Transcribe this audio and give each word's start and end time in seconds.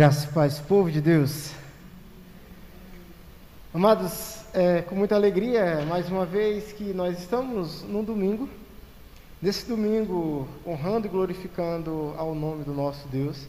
Graças 0.00 0.24
e 0.24 0.28
paz, 0.28 0.58
povo 0.58 0.90
de 0.90 0.98
Deus. 0.98 1.50
Amados, 3.74 4.38
é 4.54 4.80
com 4.80 4.94
muita 4.94 5.14
alegria, 5.14 5.84
mais 5.86 6.08
uma 6.08 6.24
vez, 6.24 6.72
que 6.72 6.94
nós 6.94 7.18
estamos 7.18 7.82
num 7.82 8.02
domingo, 8.02 8.48
nesse 9.42 9.66
domingo, 9.66 10.48
honrando 10.66 11.06
e 11.06 11.10
glorificando 11.10 12.14
ao 12.16 12.34
nome 12.34 12.64
do 12.64 12.72
nosso 12.72 13.06
Deus. 13.08 13.46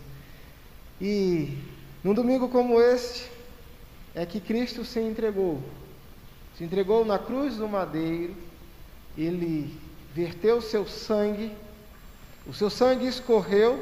E 0.99 1.57
num 2.03 2.13
domingo 2.13 2.49
como 2.49 2.81
este, 2.81 3.31
é 4.13 4.25
que 4.25 4.41
Cristo 4.41 4.83
se 4.83 4.99
entregou. 4.99 5.57
Se 6.57 6.65
entregou 6.65 7.05
na 7.05 7.17
cruz 7.17 7.55
do 7.55 7.65
madeiro, 7.69 8.35
ele 9.17 9.73
verteu 10.13 10.57
o 10.57 10.61
seu 10.61 10.85
sangue, 10.85 11.49
o 12.45 12.53
seu 12.53 12.69
sangue 12.69 13.07
escorreu 13.07 13.81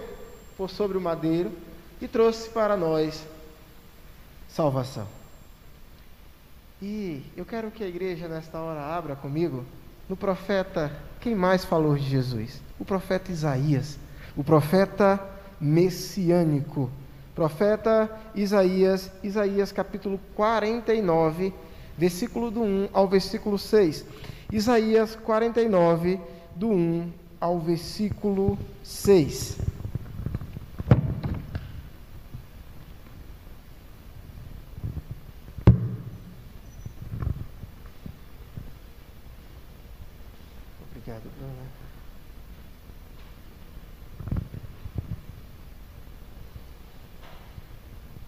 por 0.55 0.69
sobre 0.69 0.99
o 0.99 1.01
madeiro 1.01 1.51
e 2.01 2.07
trouxe 2.07 2.49
para 2.49 2.75
nós 2.77 3.25
salvação. 4.47 5.07
E 6.81 7.23
eu 7.35 7.45
quero 7.45 7.71
que 7.71 7.83
a 7.83 7.87
igreja 7.87 8.27
nesta 8.27 8.59
hora 8.59 8.81
abra 8.81 9.15
comigo 9.15 9.65
no 10.09 10.17
profeta, 10.17 10.91
quem 11.19 11.35
mais 11.35 11.63
falou 11.63 11.95
de 11.95 12.09
Jesus? 12.09 12.59
O 12.79 12.85
profeta 12.85 13.31
Isaías, 13.31 13.99
o 14.35 14.43
profeta 14.43 15.19
messiânico. 15.61 16.89
Profeta 17.35 18.09
Isaías, 18.33 19.11
Isaías 19.23 19.71
capítulo 19.71 20.19
49, 20.35 21.53
versículo 21.97 22.49
do 22.49 22.61
1 22.61 22.89
ao 22.91 23.07
versículo 23.07 23.59
6. 23.59 24.03
Isaías 24.51 25.15
49, 25.15 26.19
do 26.55 26.69
1 26.69 27.11
ao 27.39 27.59
versículo 27.59 28.57
6. 28.83 29.57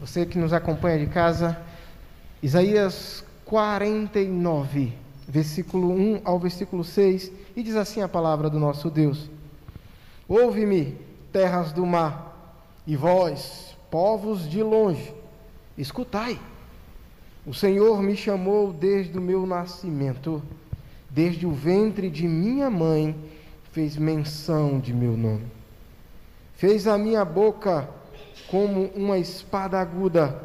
Você 0.02 0.26
que 0.26 0.40
nos 0.40 0.52
acompanha 0.52 0.98
de 0.98 1.06
casa, 1.06 1.56
Isaías 2.42 3.24
49, 3.46 4.92
versículo 5.28 5.92
1 5.92 6.22
ao 6.26 6.40
versículo 6.40 6.84
6, 6.84 7.32
e 7.56 7.62
diz 7.62 7.76
assim 7.76 8.02
a 8.02 8.08
palavra 8.08 8.50
do 8.50 8.60
nosso 8.60 8.90
Deus: 8.90 9.30
Ouve-me, 10.28 10.98
terras 11.32 11.72
do 11.72 11.86
mar, 11.86 12.58
e 12.88 12.96
vós, 12.96 13.78
povos 13.92 14.50
de 14.50 14.64
longe, 14.64 15.14
escutai. 15.78 16.40
O 17.46 17.54
Senhor 17.54 18.02
me 18.02 18.18
chamou 18.18 18.74
desde 18.74 19.16
o 19.16 19.22
meu 19.22 19.46
nascimento, 19.46 20.42
desde 21.12 21.46
o 21.46 21.52
ventre 21.52 22.10
de 22.10 22.28
minha 22.28 22.72
mãe, 22.72 23.16
fez 23.72 23.98
menção 23.98 24.80
de 24.80 24.96
meu 24.96 25.16
nome. 25.16 25.46
Fez 26.56 26.88
a 26.88 26.98
minha 26.98 27.24
boca 27.24 28.01
como 28.52 28.92
uma 28.94 29.18
espada 29.18 29.80
aguda, 29.80 30.44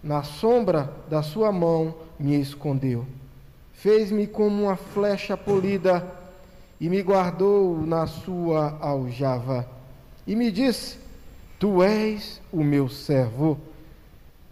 na 0.00 0.22
sombra 0.22 0.94
da 1.10 1.20
sua 1.20 1.50
mão 1.50 1.92
me 2.16 2.40
escondeu. 2.40 3.04
Fez-me 3.72 4.28
como 4.28 4.62
uma 4.62 4.76
flecha 4.76 5.36
polida 5.36 6.06
e 6.80 6.88
me 6.88 7.02
guardou 7.02 7.84
na 7.84 8.06
sua 8.06 8.78
aljava. 8.80 9.68
E 10.24 10.36
me 10.36 10.52
disse: 10.52 10.96
Tu 11.58 11.82
és 11.82 12.40
o 12.52 12.62
meu 12.62 12.88
servo, 12.88 13.58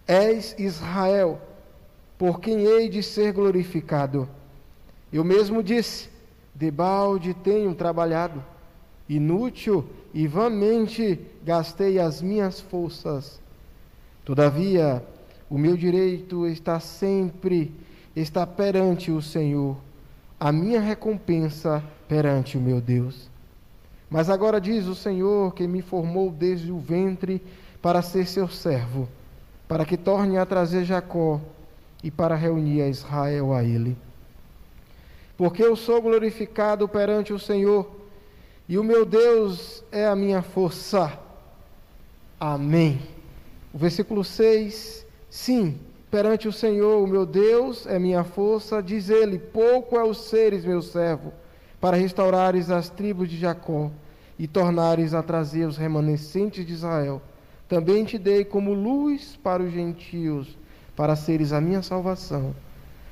és 0.05 0.53
Israel, 0.59 1.39
por 2.17 2.41
quem 2.41 2.65
hei 2.65 2.89
de 2.89 3.01
ser 3.01 3.31
glorificado. 3.31 4.27
Eu 5.11 5.23
mesmo 5.23 5.63
disse: 5.63 6.09
Debalde 6.53 7.33
tenho 7.33 7.73
trabalhado, 7.73 8.43
inútil 9.09 9.85
e 10.13 10.27
vãmente 10.27 11.19
gastei 11.43 11.99
as 11.99 12.21
minhas 12.21 12.61
forças. 12.61 13.41
Todavia, 14.23 15.03
o 15.49 15.57
meu 15.57 15.75
direito 15.75 16.45
está 16.45 16.79
sempre, 16.79 17.73
está 18.15 18.45
perante 18.45 19.11
o 19.11 19.21
Senhor, 19.21 19.75
a 20.39 20.51
minha 20.51 20.79
recompensa 20.79 21.83
perante 22.07 22.57
o 22.57 22.61
meu 22.61 22.79
Deus. 22.79 23.29
Mas 24.09 24.29
agora 24.29 24.61
diz 24.61 24.85
o 24.85 24.95
Senhor 24.95 25.53
que 25.53 25.67
me 25.67 25.81
formou 25.81 26.31
desde 26.31 26.71
o 26.71 26.79
ventre 26.79 27.41
para 27.81 28.01
ser 28.01 28.27
seu 28.27 28.47
servo, 28.47 29.07
para 29.67 29.85
que 29.85 29.97
torne 29.97 30.37
a 30.37 30.45
trazer 30.45 30.83
Jacó 30.85 31.41
e 32.03 32.09
para 32.09 32.35
reunir 32.35 32.81
a 32.81 32.87
Israel 32.87 33.53
a 33.53 33.63
ele. 33.63 33.95
Porque 35.37 35.63
eu 35.63 35.75
sou 35.75 36.01
glorificado 36.01 36.87
perante 36.87 37.31
o 37.31 37.39
Senhor, 37.39 37.98
e 38.69 38.77
o 38.77 38.83
meu 38.83 39.03
Deus 39.03 39.83
é 39.91 40.05
a 40.05 40.15
minha 40.15 40.43
força. 40.43 41.17
Amém. 42.39 43.01
O 43.73 43.79
versículo 43.79 44.23
6, 44.23 45.03
sim, 45.27 45.79
perante 46.11 46.47
o 46.47 46.53
Senhor, 46.53 47.03
o 47.03 47.07
meu 47.07 47.25
Deus 47.25 47.87
é 47.87 47.97
minha 47.97 48.23
força, 48.23 48.79
diz 48.79 49.09
ele: 49.09 49.39
pouco 49.39 49.97
é 49.97 50.03
os 50.03 50.21
seres, 50.25 50.63
meu 50.63 50.83
servo, 50.83 51.33
para 51.81 51.97
restaurares 51.97 52.69
as 52.69 52.89
tribos 52.89 53.27
de 53.27 53.39
Jacó 53.39 53.89
e 54.37 54.47
tornares 54.47 55.15
a 55.15 55.23
trazer 55.23 55.65
os 55.65 55.75
remanescentes 55.75 56.63
de 56.63 56.73
Israel. 56.73 57.23
Também 57.67 58.05
te 58.05 58.19
dei 58.19 58.45
como 58.45 58.71
luz 58.71 59.35
para 59.41 59.63
os 59.63 59.71
gentios, 59.71 60.55
para 60.95 61.15
seres 61.15 61.51
a 61.51 61.59
minha 61.59 61.81
salvação, 61.81 62.55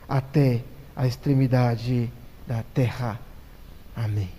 até 0.07 0.63
a 0.95 1.07
extremidade 1.07 2.12
da 2.45 2.63
terra. 2.75 3.19
Amém. 3.95 4.37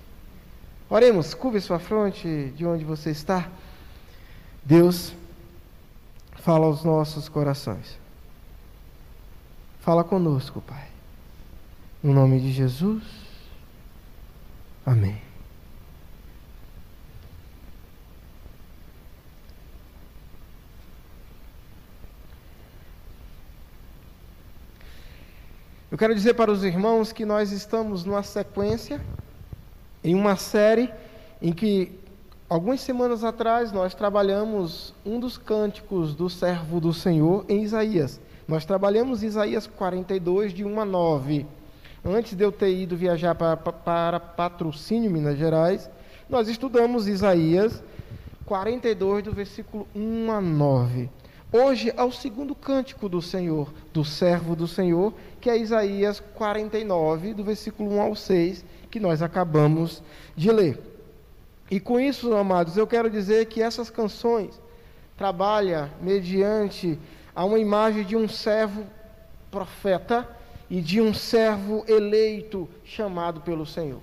Oremos, 0.91 1.35
curve 1.35 1.61
sua 1.61 1.79
fronte 1.79 2.53
de 2.57 2.65
onde 2.65 2.83
você 2.85 3.11
está. 3.11 3.49
Deus, 4.65 5.15
fala 6.37 6.67
aos 6.67 6.83
nossos 6.83 7.29
corações. 7.29 7.99
Fala 9.81 10.03
conosco, 10.03 10.63
Pai. 10.63 10.89
No 12.03 12.13
nome 12.13 12.41
de 12.41 12.53
Jesus. 12.53 13.03
Amém. 14.85 15.21
Eu 25.91 25.97
quero 25.99 26.15
dizer 26.15 26.35
para 26.35 26.51
os 26.51 26.65
irmãos 26.65 27.13
que 27.13 27.25
nós 27.25 27.51
estamos 27.51 28.05
numa 28.05 28.23
sequência, 28.23 29.01
em 30.09 30.15
uma 30.15 30.37
série 30.37 30.91
em 31.41 31.53
que 31.53 31.93
algumas 32.49 32.81
semanas 32.81 33.23
atrás 33.23 33.73
nós 33.73 33.95
trabalhamos 33.95 34.95
um 35.05 35.21
dos 35.21 35.37
cânticos 35.37 36.15
do 36.15 36.31
servo 36.31 36.81
do 36.81 36.95
Senhor 36.95 37.45
em 37.47 37.63
Isaías. 37.63 38.19
Nós 38.47 38.65
trabalhamos 38.65 39.23
Isaías 39.23 39.67
42, 39.67 40.55
de 40.55 40.65
1 40.65 40.81
a 40.81 40.85
9. 40.87 41.47
Antes 42.03 42.35
de 42.35 42.43
eu 42.43 42.51
ter 42.51 42.75
ido 42.75 42.97
viajar 42.97 43.35
para, 43.35 43.55
para 43.57 44.19
Patrocínio, 44.19 45.11
Minas 45.11 45.37
Gerais, 45.37 45.91
nós 46.27 46.49
estudamos 46.49 47.07
Isaías 47.07 47.83
42, 48.47 49.25
do 49.25 49.33
versículo 49.33 49.87
1 49.95 50.33
a 50.33 50.41
9. 50.41 51.11
Hoje 51.53 51.93
é 51.95 52.03
o 52.03 52.13
segundo 52.13 52.55
cântico 52.55 53.11
do 53.11 53.21
Senhor, 53.21 53.71
do 53.93 54.07
servo 54.07 54.57
do 54.57 54.67
Senhor, 54.67 55.13
que 55.39 55.51
é 55.51 55.59
Isaías 55.59 56.21
49, 56.35 57.35
do 57.35 57.45
versículo 57.45 57.91
1 57.97 58.01
ao 58.01 58.15
6, 58.15 58.65
que 58.91 59.01
nós 59.01 59.23
acabamos 59.23 60.03
de 60.37 60.51
ler. 60.51 60.79
E 61.71 61.79
com 61.79 62.01
isso, 62.01 62.35
amados, 62.35 62.77
eu 62.77 62.87
quero 62.87 63.11
dizer 63.11 63.47
que 63.47 63.63
essas 63.63 63.91
canções 63.91 64.59
trabalham 65.17 65.91
mediante 66.01 66.99
a 67.35 67.45
uma 67.45 67.59
imagem 67.59 68.05
de 68.05 68.17
um 68.17 68.29
servo 68.29 68.87
profeta 69.51 70.29
e 70.71 70.81
de 70.81 71.01
um 71.01 71.13
servo 71.13 71.85
eleito 71.87 72.69
chamado 72.85 73.41
pelo 73.41 73.67
Senhor. 73.67 74.01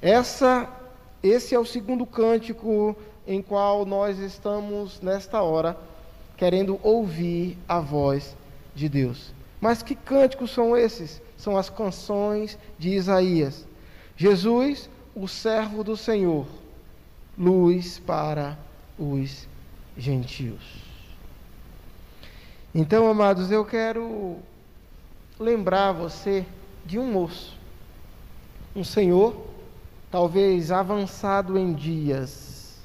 Essa, 0.00 0.68
esse 1.22 1.54
é 1.54 1.58
o 1.58 1.64
segundo 1.64 2.06
cântico 2.06 2.96
em 3.26 3.42
qual 3.42 3.84
nós 3.84 4.18
estamos 4.18 5.00
nesta 5.00 5.42
hora 5.42 5.76
querendo 6.36 6.78
ouvir 6.82 7.58
a 7.68 7.80
voz 7.80 8.36
de 8.74 8.88
Deus. 8.88 9.35
Mas 9.66 9.82
que 9.82 9.96
cânticos 9.96 10.52
são 10.52 10.76
esses? 10.76 11.20
São 11.36 11.56
as 11.56 11.68
canções 11.68 12.56
de 12.78 12.90
Isaías. 12.90 13.66
Jesus, 14.16 14.88
o 15.12 15.26
servo 15.26 15.82
do 15.82 15.96
Senhor, 15.96 16.46
luz 17.36 17.98
para 17.98 18.56
os 18.96 19.48
gentios. 19.98 20.62
Então, 22.72 23.10
amados, 23.10 23.50
eu 23.50 23.64
quero 23.64 24.36
lembrar 25.36 25.90
você 25.90 26.46
de 26.84 26.96
um 26.96 27.10
moço, 27.10 27.58
um 28.72 28.84
senhor, 28.84 29.48
talvez 30.12 30.70
avançado 30.70 31.58
em 31.58 31.74
dias, 31.74 32.78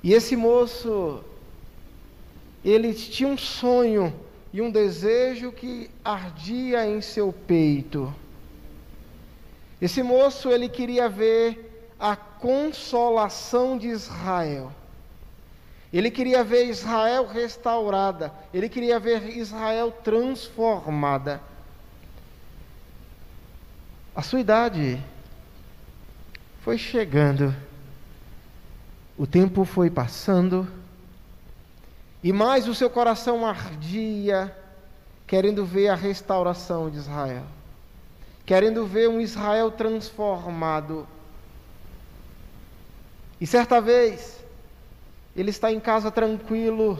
E 0.00 0.12
esse 0.12 0.36
moço, 0.36 1.24
ele 2.64 2.94
tinha 2.94 3.28
um 3.28 3.36
sonho 3.36 4.14
e 4.54 4.62
um 4.62 4.70
desejo 4.70 5.50
que 5.50 5.90
ardia 6.04 6.86
em 6.86 7.00
seu 7.00 7.32
peito. 7.32 8.14
Esse 9.82 10.00
moço, 10.00 10.48
ele 10.48 10.68
queria 10.68 11.08
ver 11.08 11.90
a 11.98 12.14
consolação 12.14 13.76
de 13.76 13.88
Israel. 13.88 14.70
Ele 15.92 16.08
queria 16.08 16.44
ver 16.44 16.66
Israel 16.66 17.26
restaurada, 17.26 18.32
ele 18.52 18.68
queria 18.68 19.00
ver 19.00 19.36
Israel 19.36 19.90
transformada. 19.90 21.40
A 24.14 24.22
sua 24.22 24.38
idade 24.38 25.02
foi 26.60 26.78
chegando, 26.78 27.52
o 29.18 29.26
tempo 29.26 29.64
foi 29.64 29.90
passando, 29.90 30.68
e 32.24 32.32
mais 32.32 32.66
o 32.66 32.74
seu 32.74 32.88
coração 32.88 33.44
ardia, 33.44 34.56
querendo 35.26 35.62
ver 35.62 35.88
a 35.88 35.94
restauração 35.94 36.88
de 36.88 36.96
Israel, 36.96 37.44
querendo 38.46 38.86
ver 38.86 39.10
um 39.10 39.20
Israel 39.20 39.70
transformado. 39.70 41.06
E 43.38 43.46
certa 43.46 43.78
vez, 43.78 44.42
ele 45.36 45.50
está 45.50 45.70
em 45.70 45.78
casa 45.78 46.10
tranquilo, 46.10 46.98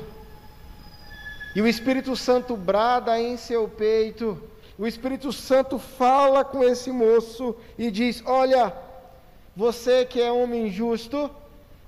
e 1.56 1.62
o 1.62 1.66
Espírito 1.66 2.14
Santo 2.14 2.54
brada 2.54 3.18
em 3.18 3.38
seu 3.38 3.66
peito, 3.66 4.38
o 4.78 4.86
Espírito 4.86 5.32
Santo 5.32 5.78
fala 5.78 6.44
com 6.44 6.62
esse 6.62 6.90
moço 6.90 7.56
e 7.78 7.90
diz: 7.90 8.22
Olha, 8.26 8.74
você 9.56 10.04
que 10.04 10.20
é 10.20 10.30
homem 10.30 10.70
justo, 10.70 11.30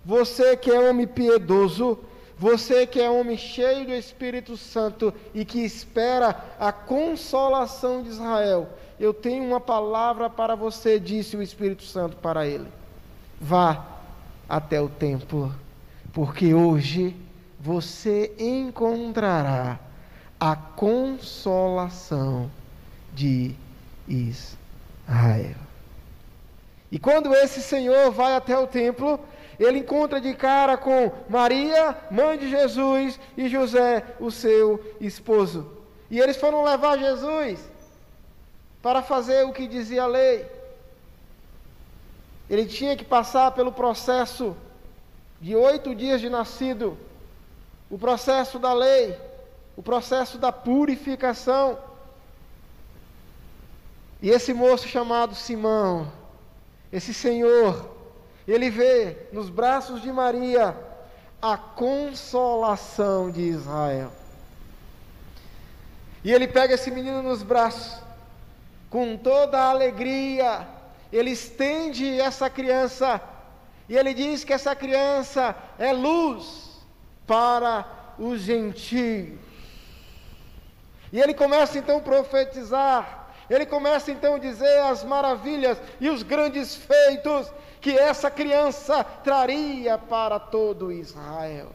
você 0.03 0.56
que 0.56 0.71
é 0.71 0.88
homem 0.88 1.06
piedoso, 1.06 1.99
você 2.38 2.87
que 2.87 3.00
é 3.00 3.09
homem 3.09 3.37
cheio 3.37 3.87
do 3.87 3.94
Espírito 3.94 4.56
Santo 4.56 5.12
e 5.35 5.44
que 5.44 5.65
espera 5.65 6.44
a 6.59 6.71
consolação 6.71 8.03
de 8.03 8.11
Israel, 8.11 8.69
eu 9.00 9.15
tenho 9.15 9.44
uma 9.44 9.61
palavra 9.61 10.29
para 10.29 10.55
você, 10.55 11.00
disse 11.00 11.37
o 11.37 11.43
Espírito 11.43 11.83
Santo 11.85 12.17
para 12.17 12.47
ele. 12.47 12.69
Vá 13.41 13.87
até 14.49 14.81
o 14.81 14.88
templo 14.88 15.55
porque 16.17 16.55
hoje 16.55 17.15
você 17.61 18.35
encontrará 18.38 19.79
a 20.41 20.56
consolação 20.56 22.50
de 23.12 23.55
Israel. 24.09 25.56
E 26.91 26.99
quando 26.99 27.35
esse 27.35 27.61
Senhor 27.61 28.11
vai 28.12 28.35
até 28.35 28.59
o 28.59 28.67
templo, 28.67 29.21
ele 29.64 29.79
encontra 29.79 30.20
de 30.20 30.35
cara 30.35 30.76
com 30.76 31.11
Maria, 31.29 31.97
mãe 32.11 32.37
de 32.37 32.49
Jesus, 32.49 33.19
e 33.37 33.49
José, 33.49 34.05
o 34.20 34.31
seu 34.31 34.94
esposo. 35.00 35.70
E 36.11 36.20
eles 36.20 36.37
foram 36.37 36.62
levar 36.62 36.99
Jesus 36.99 37.58
para 38.82 39.03
fazer 39.03 39.44
o 39.44 39.53
que 39.53 39.67
dizia 39.67 40.03
a 40.03 40.06
lei. 40.06 40.47
Ele 42.49 42.67
tinha 42.67 42.97
que 42.97 43.05
passar 43.05 43.50
pelo 43.53 43.73
processo 43.73 44.56
de 45.41 45.56
oito 45.56 45.94
dias 45.94 46.20
de 46.20 46.29
nascido, 46.29 46.97
o 47.91 47.99
processo 47.99 48.59
da 48.59 48.73
lei, 48.73 49.17
o 49.76 49.82
processo 49.82 50.38
da 50.38 50.52
purificação. 50.52 51.79
E 54.23 54.31
esse 54.31 54.55
moço 54.55 54.87
chamado 54.87 55.35
Simão, 55.35 56.11
esse 56.93 57.12
senhor, 57.12 57.96
ele 58.53 58.71
vê 58.71 59.29
nos 59.33 59.51
braços 59.51 60.01
de 60.01 60.13
Maria 60.13 60.77
a 61.41 61.57
consolação 61.57 63.31
de 63.31 63.43
Israel. 63.43 64.13
E 66.25 66.33
ele 66.33 66.49
pega 66.49 66.75
esse 66.75 66.91
menino 66.91 67.23
nos 67.23 67.43
braços, 67.43 68.03
com 68.91 69.17
toda 69.17 69.59
a 69.59 69.71
alegria, 69.71 70.67
ele 71.13 71.31
estende 71.31 72.21
essa 72.21 72.51
criança 72.51 73.21
e 73.89 73.97
ele 73.97 74.13
diz 74.13 74.43
que 74.43 74.53
essa 74.53 74.75
criança 74.75 75.55
é 75.79 75.93
luz 75.93 76.85
para 77.27 77.87
os 78.19 78.41
gentios. 78.41 79.39
E 81.13 81.21
ele 81.21 81.35
começa 81.35 81.79
então 81.79 81.99
a 81.99 82.01
profetizar, 82.01 83.29
ele 83.49 83.65
começa 83.65 84.11
então 84.11 84.35
a 84.35 84.39
dizer 84.39 84.81
as 84.81 85.05
maravilhas 85.05 85.79
e 86.01 86.11
os 86.11 86.23
grandes 86.23 86.75
feitos 86.75 87.53
que 87.81 87.96
essa 87.96 88.31
criança 88.31 89.05
traria 89.05 89.99
para 89.99 90.38
todo 90.38 90.93
Israel. 90.93 91.69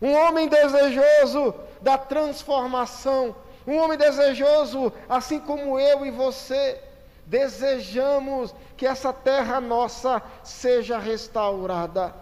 Um 0.00 0.12
homem 0.12 0.48
desejoso 0.48 1.54
da 1.80 1.96
transformação, 1.96 3.34
um 3.66 3.76
homem 3.76 3.96
desejoso, 3.96 4.92
assim 5.08 5.38
como 5.38 5.78
eu 5.78 6.04
e 6.04 6.10
você, 6.10 6.80
desejamos 7.26 8.52
que 8.76 8.86
essa 8.86 9.12
terra 9.12 9.60
nossa 9.60 10.20
seja 10.42 10.98
restaurada. 10.98 12.12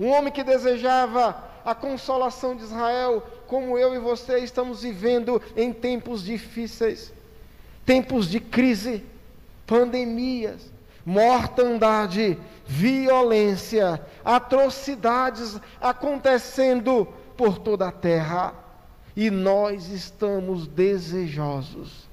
Um 0.00 0.08
homem 0.08 0.32
que 0.32 0.42
desejava 0.42 1.36
a 1.64 1.74
consolação 1.74 2.56
de 2.56 2.64
Israel, 2.64 3.22
como 3.46 3.78
eu 3.78 3.94
e 3.94 3.98
você 3.98 4.38
estamos 4.38 4.82
vivendo 4.82 5.40
em 5.56 5.72
tempos 5.72 6.24
difíceis, 6.24 7.12
tempos 7.86 8.28
de 8.28 8.40
crise, 8.40 9.04
pandemias, 9.66 10.73
mortandade, 11.04 12.38
violência, 12.66 14.00
atrocidades 14.24 15.60
acontecendo 15.80 17.06
por 17.36 17.58
toda 17.58 17.88
a 17.88 17.92
terra. 17.92 18.54
E 19.16 19.30
nós 19.30 19.90
estamos 19.90 20.66
desejosos 20.66 22.08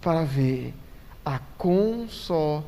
para 0.00 0.24
ver 0.24 0.74
a 1.24 1.38
consolação 1.56 2.62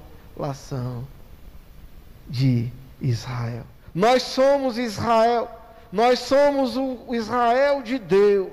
de 2.27 2.71
Israel. 3.01 3.65
Nós 3.95 4.23
somos 4.23 4.79
Israel, 4.79 5.51
nós 5.93 6.21
somos 6.21 6.77
o 6.77 7.15
Israel 7.15 7.83
de 7.83 7.99
Deus. 7.99 8.53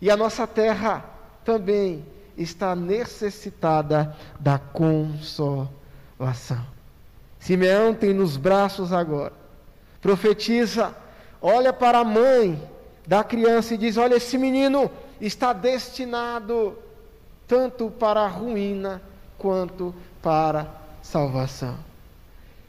E 0.00 0.10
a 0.10 0.16
nossa 0.16 0.46
terra 0.46 1.04
também 1.44 2.04
está 2.36 2.74
necessitada 2.74 4.16
da 4.38 4.58
consolação. 4.58 6.64
Simeão 7.38 7.94
tem 7.94 8.14
nos 8.14 8.36
braços 8.36 8.92
agora, 8.92 9.32
profetiza, 10.00 10.94
olha 11.40 11.72
para 11.72 11.98
a 11.98 12.04
mãe 12.04 12.60
da 13.06 13.24
criança 13.24 13.74
e 13.74 13.78
diz: 13.78 13.96
Olha, 13.96 14.14
esse 14.14 14.38
menino 14.38 14.90
está 15.20 15.52
destinado 15.52 16.78
tanto 17.48 17.90
para 17.90 18.22
a 18.22 18.28
ruína 18.28 19.02
quanto 19.36 19.94
para 20.22 20.68
salvação. 21.02 21.76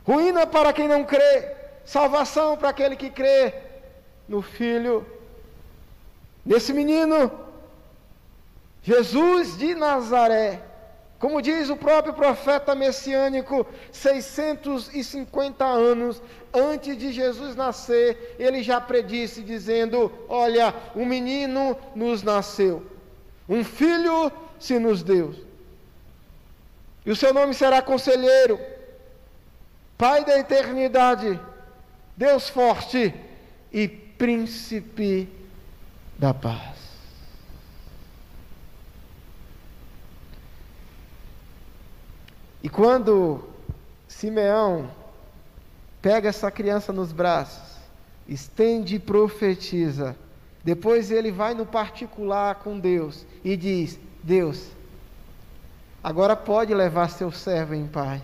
Ruína 0.06 0.46
para 0.46 0.74
quem 0.74 0.88
não 0.88 1.04
crê, 1.04 1.52
salvação 1.86 2.58
para 2.58 2.70
aquele 2.70 2.96
que 2.96 3.10
crê 3.10 3.54
no 4.28 4.42
Filho, 4.42 5.06
nesse 6.46 6.74
menino, 6.74 7.32
Jesus 8.84 9.58
de 9.58 9.74
Nazaré. 9.74 10.62
Como 11.18 11.42
diz 11.42 11.70
o 11.70 11.78
próprio 11.78 12.14
profeta 12.14 12.76
messiânico, 12.76 13.66
650 13.94 15.64
anos 15.64 16.22
antes 16.54 16.98
de 16.98 17.14
Jesus 17.14 17.56
nascer, 17.56 18.36
ele 18.38 18.62
já 18.62 18.82
predisse, 18.82 19.42
dizendo: 19.42 20.12
Olha, 20.28 20.76
um 20.94 21.06
menino 21.06 21.78
nos 21.96 22.24
nasceu, 22.24 22.86
um 23.48 23.64
filho 23.64 24.30
se 24.60 24.78
nos 24.78 25.02
deu. 25.02 25.34
E 27.06 27.12
o 27.12 27.16
seu 27.16 27.34
nome 27.34 27.54
será 27.54 27.82
Conselheiro, 27.82 28.60
Pai 29.98 30.26
da 30.26 30.38
Eternidade, 30.38 31.40
Deus 32.18 32.50
Forte 32.50 33.14
e 33.72 33.88
Príncipe 33.88 35.30
da 36.20 36.34
Paz. 36.34 36.83
E 42.64 42.70
quando 42.70 43.44
Simeão 44.08 44.90
pega 46.02 46.30
essa 46.30 46.50
criança 46.50 46.94
nos 46.94 47.12
braços, 47.12 47.78
estende 48.28 48.96
e 48.96 49.00
profetiza, 49.00 50.16
depois 50.64 51.12
ele 51.12 51.30
vai 51.30 51.54
no 51.54 51.66
particular 51.66 52.56
com 52.56 52.80
Deus 52.80 53.26
e 53.44 53.58
diz: 53.58 54.00
Deus, 54.24 54.70
agora 56.02 56.38
pode 56.38 56.74
levar 56.74 57.10
seu 57.10 57.32
servo 57.34 57.76
em 57.76 57.86
paz. 57.86 58.22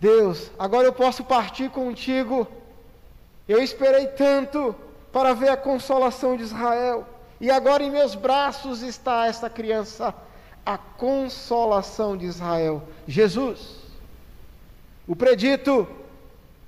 Deus, 0.00 0.50
agora 0.58 0.86
eu 0.86 0.92
posso 0.92 1.24
partir 1.24 1.70
contigo. 1.70 2.46
Eu 3.48 3.62
esperei 3.62 4.08
tanto 4.08 4.74
para 5.12 5.32
ver 5.32 5.48
a 5.48 5.56
consolação 5.56 6.36
de 6.36 6.42
Israel, 6.42 7.06
e 7.40 7.50
agora 7.50 7.84
em 7.84 7.90
meus 7.90 8.16
braços 8.16 8.82
está 8.82 9.26
esta 9.26 9.48
criança, 9.48 10.12
a 10.66 10.76
consolação 10.76 12.16
de 12.16 12.26
Israel, 12.26 12.82
Jesus. 13.06 13.76
o 15.06 15.14
predito, 15.14 15.86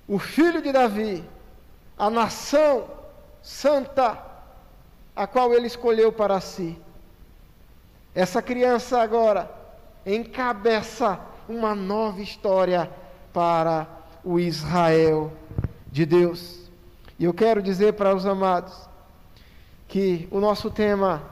o 0.06 0.20
filho 0.20 0.62
de 0.62 0.70
Davi, 0.70 1.24
a 1.98 2.08
nação 2.08 2.84
santa, 3.42 4.16
a 5.16 5.26
qual 5.26 5.52
ele 5.52 5.66
escolheu 5.66 6.12
para 6.12 6.40
si. 6.40 6.78
Essa 8.14 8.40
criança 8.40 9.00
agora 9.00 9.50
encabeça 10.06 11.20
uma 11.48 11.74
nova 11.74 12.22
história 12.22 12.88
para 13.32 13.88
o 14.22 14.38
Israel 14.38 15.32
de 15.90 16.06
Deus. 16.06 16.70
E 17.18 17.24
eu 17.24 17.34
quero 17.34 17.60
dizer 17.60 17.94
para 17.94 18.14
os 18.14 18.24
amados 18.24 18.88
que 19.88 20.28
o 20.30 20.38
nosso 20.38 20.70
tema 20.70 21.22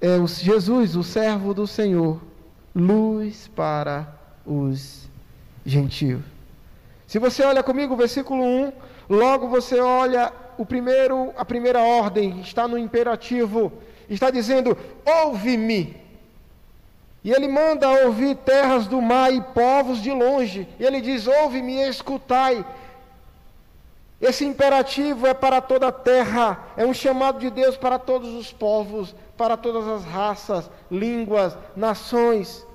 é 0.00 0.16
o 0.16 0.26
Jesus, 0.26 0.96
o 0.96 1.02
servo 1.02 1.52
do 1.52 1.66
Senhor, 1.66 2.20
luz 2.74 3.48
para 3.48 4.14
os 4.46 5.08
gentios. 5.64 6.22
Se 7.06 7.18
você 7.18 7.42
olha 7.42 7.62
comigo 7.62 7.96
versículo 7.96 8.42
1, 8.42 8.72
logo 9.08 9.48
você 9.48 9.78
olha 9.78 10.32
o 10.56 10.64
primeiro, 10.64 11.32
a 11.36 11.44
primeira 11.44 11.80
ordem, 11.80 12.40
está 12.40 12.68
no 12.68 12.78
imperativo, 12.78 13.72
está 14.08 14.30
dizendo: 14.30 14.76
ouve-me. 15.04 15.96
E 17.22 17.32
ele 17.32 17.48
manda 17.48 17.88
ouvir 18.06 18.34
terras 18.36 18.86
do 18.86 19.02
mar 19.02 19.32
e 19.32 19.40
povos 19.40 20.00
de 20.00 20.10
longe. 20.10 20.66
E 20.78 20.84
ele 20.84 21.00
diz: 21.00 21.26
ouve-me 21.26 21.74
e 21.74 21.88
escutai. 21.88 22.64
Esse 24.20 24.44
imperativo 24.44 25.26
é 25.26 25.32
para 25.32 25.62
toda 25.62 25.88
a 25.88 25.92
terra, 25.92 26.62
é 26.76 26.84
um 26.84 26.92
chamado 26.92 27.38
de 27.38 27.48
Deus 27.48 27.76
para 27.76 27.98
todos 27.98 28.34
os 28.34 28.52
povos, 28.52 29.14
para 29.40 29.56
todas 29.56 29.88
as 29.88 30.04
raças, 30.04 30.70
línguas, 30.90 31.56
nações, 31.74 32.66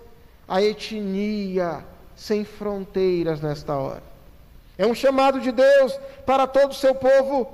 a 0.48 0.64
etnia 0.64 1.86
sem 2.16 2.44
fronteiras 2.44 3.40
nesta 3.40 3.78
hora. 3.78 4.02
É 4.76 4.84
um 4.84 4.96
chamado 4.96 5.40
de 5.40 5.52
Deus 5.52 5.96
para 6.26 6.48
todo 6.48 6.72
o 6.72 6.74
seu 6.74 6.96
povo. 6.96 7.48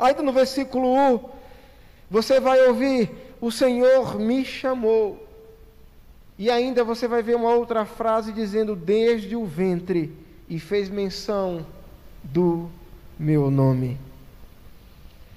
Ainda 0.00 0.20
no 0.20 0.32
versículo 0.32 0.92
1, 0.92 1.20
você 2.10 2.40
vai 2.40 2.66
ouvir: 2.66 3.08
O 3.40 3.52
Senhor 3.52 4.18
me 4.18 4.44
chamou. 4.44 5.24
E 6.36 6.50
ainda 6.50 6.82
você 6.82 7.06
vai 7.06 7.22
ver 7.22 7.36
uma 7.36 7.54
outra 7.54 7.84
frase 7.84 8.32
dizendo: 8.32 8.74
Desde 8.74 9.36
o 9.36 9.46
ventre, 9.46 10.12
e 10.48 10.58
fez 10.58 10.88
menção 10.88 11.64
do 12.20 12.68
meu 13.16 13.48
nome. 13.48 13.96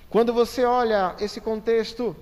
Quando 0.09 0.33
você 0.33 0.65
olha 0.65 1.15
esse 1.19 1.39
contexto, 1.39 2.15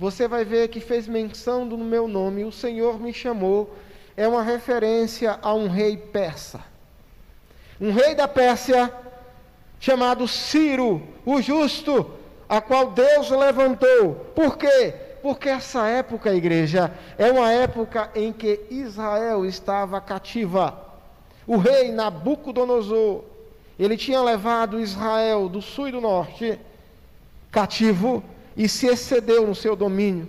você 0.00 0.26
vai 0.26 0.46
ver 0.46 0.68
que 0.68 0.80
fez 0.80 1.06
menção 1.06 1.68
do 1.68 1.76
meu 1.76 2.08
nome, 2.08 2.42
o 2.42 2.50
Senhor 2.50 2.98
me 2.98 3.12
chamou, 3.12 3.76
é 4.16 4.26
uma 4.26 4.42
referência 4.42 5.38
a 5.42 5.52
um 5.52 5.68
rei 5.68 5.94
persa. 5.94 6.58
Um 7.78 7.92
rei 7.92 8.14
da 8.14 8.26
Pérsia 8.26 8.90
chamado 9.78 10.26
Ciro, 10.26 11.02
o 11.26 11.42
justo, 11.42 12.12
a 12.48 12.62
qual 12.62 12.92
Deus 12.92 13.28
levantou. 13.28 14.14
Por 14.34 14.56
quê? 14.56 14.94
Porque 15.20 15.50
essa 15.50 15.86
época, 15.86 16.32
igreja, 16.32 16.90
é 17.18 17.30
uma 17.30 17.52
época 17.52 18.10
em 18.14 18.32
que 18.32 18.58
Israel 18.70 19.44
estava 19.44 20.00
cativa. 20.00 20.82
O 21.46 21.58
rei 21.58 21.92
Nabucodonosor 21.92 23.22
ele 23.78 23.98
tinha 23.98 24.22
levado 24.22 24.80
Israel 24.80 25.46
do 25.46 25.60
sul 25.60 25.88
e 25.88 25.92
do 25.92 26.00
norte 26.00 26.58
cativo 27.50 28.24
e 28.60 28.68
se 28.68 28.86
excedeu 28.86 29.46
no 29.46 29.54
seu 29.54 29.74
domínio. 29.74 30.28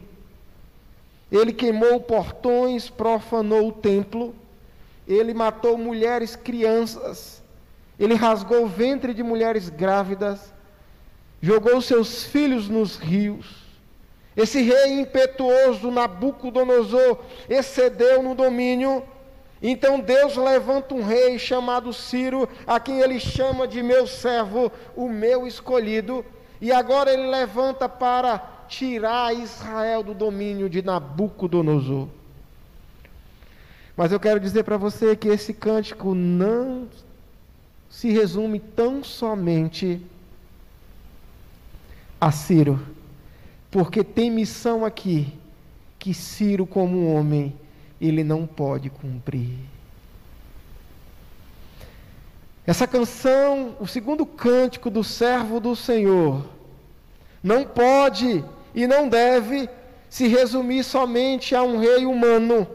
Ele 1.30 1.52
queimou 1.52 2.00
portões, 2.00 2.90
profanou 2.90 3.68
o 3.68 3.74
templo, 3.74 4.34
ele 5.06 5.34
matou 5.34 5.78
mulheres, 5.78 6.34
crianças, 6.34 7.44
ele 8.00 8.14
rasgou 8.14 8.64
o 8.64 8.70
ventre 8.70 9.14
de 9.14 9.22
mulheres 9.22 9.68
grávidas, 9.68 10.54
jogou 11.42 11.82
seus 11.82 12.24
filhos 12.24 12.70
nos 12.70 12.96
rios. 12.96 13.66
Esse 14.34 14.62
rei 14.62 15.02
impetuoso, 15.02 15.92
Nabucodonosor, 15.92 17.20
excedeu 17.50 18.24
no 18.24 18.34
domínio. 18.34 19.04
Então 19.62 20.00
Deus 20.00 20.38
levanta 20.38 20.96
um 20.96 21.04
rei 21.04 21.38
chamado 21.38 21.92
Ciro, 21.92 22.48
a 22.66 22.80
quem 22.80 23.02
ele 23.02 23.20
chama 23.20 23.68
de 23.68 23.84
meu 23.84 24.08
servo, 24.08 24.72
o 24.96 25.10
meu 25.10 25.46
escolhido, 25.46 26.26
e 26.62 26.72
agora 26.72 27.12
ele 27.12 27.28
levanta 27.28 27.90
para 27.90 28.38
tirar 28.68 29.36
Israel 29.36 30.04
do 30.04 30.14
domínio 30.14 30.70
de 30.70 30.84
Nabucodonosor. 30.84 32.08
Mas 33.98 34.12
eu 34.12 34.20
quero 34.20 34.40
dizer 34.40 34.64
para 34.64 34.78
você 34.78 35.16
que 35.16 35.28
esse 35.28 35.54
cântico 35.54 36.14
não 36.14 36.88
se 37.90 38.12
resume 38.12 38.60
tão 38.60 39.04
somente 39.04 40.00
a 42.20 42.32
Ciro, 42.32 42.80
porque 43.70 44.04
tem 44.04 44.30
missão 44.30 44.86
aqui 44.86 45.34
que 45.98 46.14
Ciro, 46.14 46.66
como 46.66 47.14
homem, 47.14 47.54
ele 48.00 48.24
não 48.24 48.48
pode 48.48 48.90
cumprir. 48.90 49.58
Essa 52.72 52.88
canção, 52.88 53.76
o 53.82 53.86
segundo 53.86 54.26
cântico 54.26 54.90
do 54.90 55.04
servo 55.04 55.60
do 55.60 55.76
Senhor, 55.76 56.46
não 57.44 57.66
pode 57.66 58.46
e 58.74 58.88
não 58.88 59.10
deve 59.10 59.70
se 60.10 60.30
resumir 60.30 60.86
somente 60.86 61.54
a 61.54 61.64
um 61.64 61.78
rei 61.78 62.06
humano. 62.06 62.66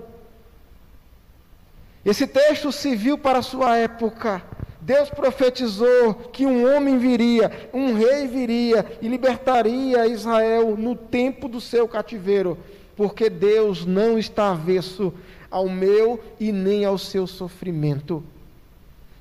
Esse 2.04 2.26
texto 2.26 2.70
viu 2.94 3.16
para 3.16 3.40
sua 3.40 3.78
época. 3.78 4.42
Deus 4.82 5.08
profetizou 5.08 6.12
que 6.30 6.44
um 6.44 6.76
homem 6.76 6.98
viria, 6.98 7.70
um 7.72 7.94
rei 7.94 8.26
viria 8.26 8.84
e 9.00 9.08
libertaria 9.08 10.06
Israel 10.06 10.76
no 10.76 10.94
tempo 10.94 11.48
do 11.48 11.58
seu 11.58 11.88
cativeiro 11.88 12.58
porque 12.94 13.30
Deus 13.30 13.86
não 13.86 14.18
está 14.18 14.50
avesso 14.50 15.10
ao 15.50 15.70
meu 15.70 16.22
e 16.38 16.52
nem 16.52 16.84
ao 16.84 16.98
seu 16.98 17.26
sofrimento. 17.26 18.22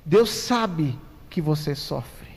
Deus 0.06 0.30
sabe 0.30 0.98
que 1.28 1.40
você 1.40 1.74
sofre. 1.74 2.30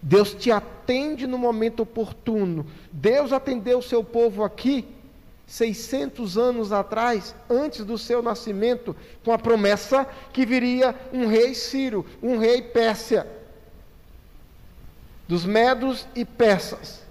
Deus 0.00 0.32
te 0.32 0.50
atende 0.50 1.26
no 1.26 1.36
momento 1.36 1.84
oportuno. 1.84 2.66
Deus 2.90 3.32
atendeu 3.32 3.78
o 3.78 3.82
seu 3.82 4.02
povo 4.02 4.42
aqui 4.42 4.88
600 5.46 6.36
anos 6.36 6.72
atrás, 6.72 7.34
antes 7.48 7.84
do 7.84 7.96
seu 7.96 8.22
nascimento, 8.22 8.96
com 9.24 9.32
a 9.32 9.38
promessa 9.38 10.04
que 10.32 10.44
viria 10.44 10.94
um 11.12 11.26
rei 11.26 11.54
Ciro, 11.54 12.04
um 12.22 12.38
rei 12.38 12.62
Pérsia, 12.62 13.26
dos 15.28 15.44
medos 15.44 16.08
e 16.16 16.24
persas 16.24 17.06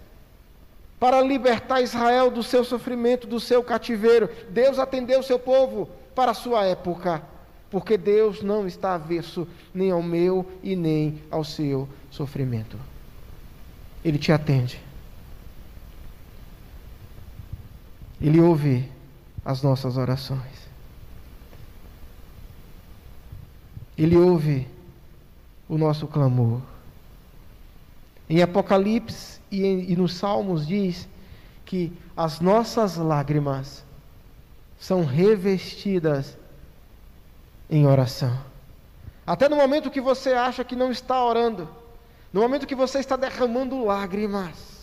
para 1.00 1.22
libertar 1.22 1.82
Israel 1.82 2.32
do 2.32 2.42
seu 2.42 2.64
sofrimento, 2.64 3.28
do 3.28 3.40
seu 3.40 3.64
cativeiro. 3.64 4.30
Deus 4.50 4.80
atendeu 4.80 5.20
o 5.20 5.24
seu 5.24 5.38
povo 5.38 5.88
para 6.16 6.32
a 6.32 6.34
sua 6.34 6.66
época, 6.66 7.22
porque 7.76 7.98
Deus 7.98 8.42
não 8.42 8.66
está 8.66 8.94
avesso 8.94 9.46
nem 9.74 9.92
ao 9.92 10.02
meu 10.02 10.50
e 10.64 10.78
nem 10.78 11.22
ao 11.30 11.44
seu 11.44 11.90
sofrimento. 12.10 12.80
Ele 14.02 14.18
te 14.18 14.32
atende. 14.32 14.80
Ele 18.22 18.40
ouve 18.40 18.90
as 19.44 19.62
nossas 19.62 19.98
orações. 19.98 20.70
Ele 23.98 24.16
ouve 24.16 24.66
o 25.68 25.78
nosso 25.78 26.08
clamor. 26.08 26.62
Em 28.30 28.42
Apocalipse 28.42 29.42
e, 29.52 29.64
e 29.92 29.98
nos 29.98 30.14
Salmos 30.14 30.66
diz 30.66 31.10
que 31.66 31.92
as 32.16 32.40
nossas 32.40 32.96
lágrimas 32.96 33.84
são 34.80 35.04
revestidas 35.04 36.38
em 37.70 37.86
oração. 37.86 38.38
Até 39.26 39.50
no 39.50 39.56
momento 39.56 39.90
que 39.90 40.02
você 40.02 40.32
acha 40.34 40.64
que 40.64 40.76
não 40.76 40.92
está 40.92 41.24
orando, 41.24 41.68
no 42.32 42.42
momento 42.42 42.68
que 42.68 42.76
você 42.76 43.00
está 43.00 43.16
derramando 43.16 43.84
lágrimas, 43.84 44.76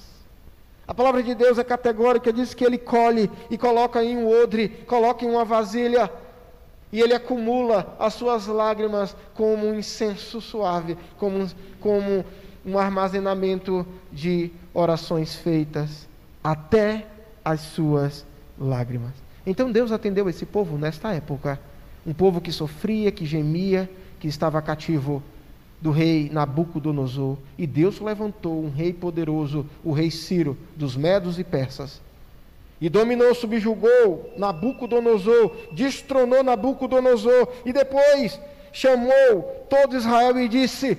a 0.87 0.93
palavra 0.93 1.23
de 1.23 1.35
Deus 1.35 1.59
é 1.59 1.65
categórica, 1.65 2.33
diz 2.33 2.55
que 2.55 2.65
ele 2.65 2.79
colhe 2.79 3.31
e 3.49 3.57
coloca 3.57 4.03
em 4.03 4.17
um 4.17 4.29
odre, 4.29 4.69
coloca 4.87 5.25
em 5.25 5.31
uma 5.31 5.45
vasilha, 5.45 6.11
e 6.93 7.01
ele 7.01 7.15
acumula 7.15 7.97
as 7.99 8.15
suas 8.15 8.47
lágrimas 8.47 9.17
como 9.35 9.67
um 9.67 9.75
incenso 9.75 10.41
suave, 10.41 10.99
como, 11.17 11.49
como 11.81 12.25
um 12.67 12.79
armazenamento 12.79 13.87
de 14.11 14.51
orações 14.75 15.35
feitas 15.35 16.09
até 16.43 17.07
as 17.45 17.61
suas 17.61 18.27
lágrimas. 18.59 19.13
Então 19.47 19.71
Deus 19.73 19.91
atendeu 19.91 20.29
esse 20.29 20.45
povo 20.45 20.77
nesta 20.77 21.13
época, 21.13 21.59
um 22.07 22.13
povo 22.13 22.41
que 22.41 22.53
sofria, 22.53 23.13
que 23.13 23.25
gemia, 23.25 23.89
que 24.19 24.29
estava 24.29 24.61
cativo 24.63 25.23
do 25.81 25.91
rei 25.91 26.31
Nabucodonosor, 26.33 27.37
e 27.59 27.67
Deus 27.67 28.01
levantou 28.01 28.65
um 28.65 28.71
rei 28.71 28.93
poderoso, 28.93 29.67
o 29.83 29.93
rei 29.93 30.11
Ciro, 30.11 30.57
dos 30.77 30.97
medos 30.97 31.39
e 31.39 31.45
persas. 31.45 32.01
E 32.81 32.89
dominou, 32.89 33.35
subjugou 33.35 34.33
Nabucodonosor, 34.37 35.57
destronou 35.73 36.43
Nabucodonosor, 36.43 37.49
e 37.65 37.73
depois 37.73 38.41
chamou 38.73 39.67
todo 39.69 39.97
Israel 39.97 40.39
e 40.41 40.49
disse: 40.49 40.97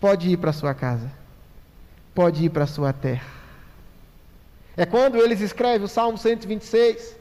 Pode 0.00 0.30
ir 0.30 0.38
para 0.38 0.52
sua 0.52 0.74
casa, 0.74 1.10
pode 2.14 2.44
ir 2.44 2.50
para 2.50 2.66
sua 2.66 2.92
terra. 2.92 3.36
É 4.76 4.84
quando 4.84 5.16
eles 5.16 5.40
escrevem 5.40 5.84
o 5.84 5.88
Salmo 5.88 6.18
126. 6.18 7.16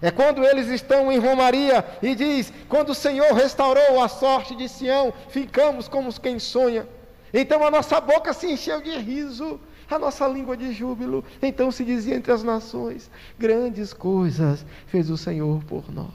É 0.00 0.10
quando 0.10 0.44
eles 0.44 0.68
estão 0.68 1.10
em 1.10 1.18
Romaria 1.18 1.84
e 2.02 2.14
diz: 2.14 2.52
Quando 2.68 2.90
o 2.90 2.94
Senhor 2.94 3.32
restaurou 3.32 4.00
a 4.02 4.08
sorte 4.08 4.54
de 4.54 4.68
Sião, 4.68 5.12
ficamos 5.28 5.88
como 5.88 6.12
quem 6.20 6.38
sonha. 6.38 6.86
Então 7.32 7.64
a 7.64 7.70
nossa 7.70 8.00
boca 8.00 8.32
se 8.32 8.46
encheu 8.46 8.80
de 8.80 8.96
riso, 8.98 9.58
a 9.90 9.98
nossa 9.98 10.26
língua 10.28 10.56
de 10.56 10.72
júbilo. 10.72 11.24
Então 11.40 11.70
se 11.70 11.84
dizia 11.84 12.14
entre 12.14 12.30
as 12.30 12.42
nações: 12.42 13.10
Grandes 13.38 13.92
coisas 13.92 14.64
fez 14.86 15.08
o 15.08 15.16
Senhor 15.16 15.64
por 15.64 15.90
nós. 15.90 16.10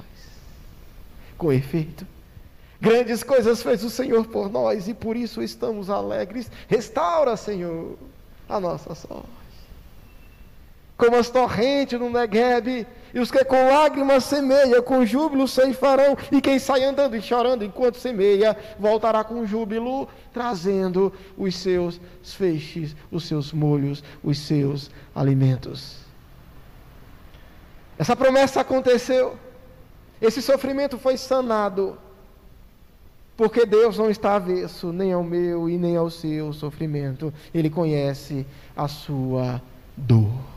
Com 1.36 1.52
efeito, 1.52 2.06
grandes 2.80 3.24
coisas 3.24 3.64
fez 3.64 3.84
o 3.84 3.90
Senhor 3.90 4.28
por 4.28 4.48
nós 4.52 4.88
e 4.88 4.94
por 4.94 5.16
isso 5.16 5.42
estamos 5.42 5.90
alegres. 5.90 6.52
Restaura, 6.68 7.36
Senhor, 7.36 7.98
a 8.48 8.60
nossa 8.60 8.94
sorte 8.94 9.42
como 11.02 11.16
as 11.16 11.32
torrentes 11.32 12.00
no 12.00 12.12
Negueb, 12.12 12.86
e 13.13 13.20
os 13.20 13.32
que 13.32 13.44
com 13.44 13.70
lágrimas 13.70 14.24
semeiam, 14.24 14.82
com 14.82 15.06
júbilo 15.06 15.48
ceifarão, 15.48 16.18
e 16.32 16.41
quem 16.41 16.60
sai 16.60 16.84
andando 16.84 17.15
e 17.15 17.22
chorando 17.22 17.63
enquanto 17.63 17.98
semeia, 17.98 18.58
voltará 18.80 19.24
com 19.24 19.46
júbilo, 19.46 20.08
trazendo 20.34 21.13
os 21.38 21.56
seus 21.56 22.00
feixes, 22.24 22.96
os 23.12 23.25
seus 23.25 23.51
molhos, 23.51 24.03
os 24.24 24.39
seus 24.39 24.89
alimentos. 25.13 25.98
Essa 27.98 28.15
promessa 28.15 28.62
aconteceu, 28.62 29.38
esse 30.22 30.41
sofrimento 30.41 30.98
foi 30.98 31.18
sanado, 31.18 31.98
porque 33.36 33.65
Deus 33.65 33.98
não 33.98 34.10
está 34.10 34.36
avesso 34.36 34.91
nem 34.91 35.13
ao 35.13 35.24
meu 35.24 35.70
e 35.70 35.77
nem 35.77 35.96
ao 35.96 36.10
seu 36.10 36.53
sofrimento, 36.53 37.34
Ele 37.53 37.70
conhece 37.70 38.46
a 38.75 38.88
sua 38.88 39.62
dor. 39.96 40.50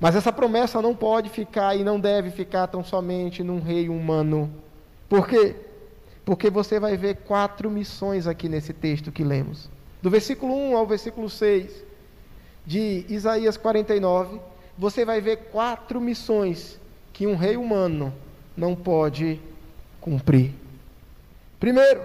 Mas 0.00 0.16
essa 0.16 0.32
promessa 0.32 0.82
não 0.82 0.94
pode 0.94 1.30
ficar 1.30 1.76
e 1.76 1.84
não 1.84 1.98
deve 1.98 2.30
ficar 2.30 2.66
tão 2.66 2.82
somente 2.82 3.42
num 3.42 3.60
rei 3.60 3.88
humano. 3.88 4.52
Por 5.08 5.26
quê? 5.28 5.54
Porque 6.24 6.50
você 6.50 6.80
vai 6.80 6.96
ver 6.96 7.16
quatro 7.18 7.70
missões 7.70 8.26
aqui 8.26 8.48
nesse 8.48 8.72
texto 8.72 9.12
que 9.12 9.22
lemos. 9.22 9.68
Do 10.02 10.10
versículo 10.10 10.54
1 10.54 10.76
ao 10.76 10.86
versículo 10.86 11.30
6 11.30 11.84
de 12.66 13.04
Isaías 13.08 13.56
49, 13.56 14.40
você 14.76 15.04
vai 15.04 15.20
ver 15.20 15.48
quatro 15.52 16.00
missões 16.00 16.78
que 17.12 17.26
um 17.26 17.36
rei 17.36 17.56
humano 17.56 18.12
não 18.56 18.74
pode 18.74 19.40
cumprir. 20.00 20.52
Primeiro, 21.60 22.02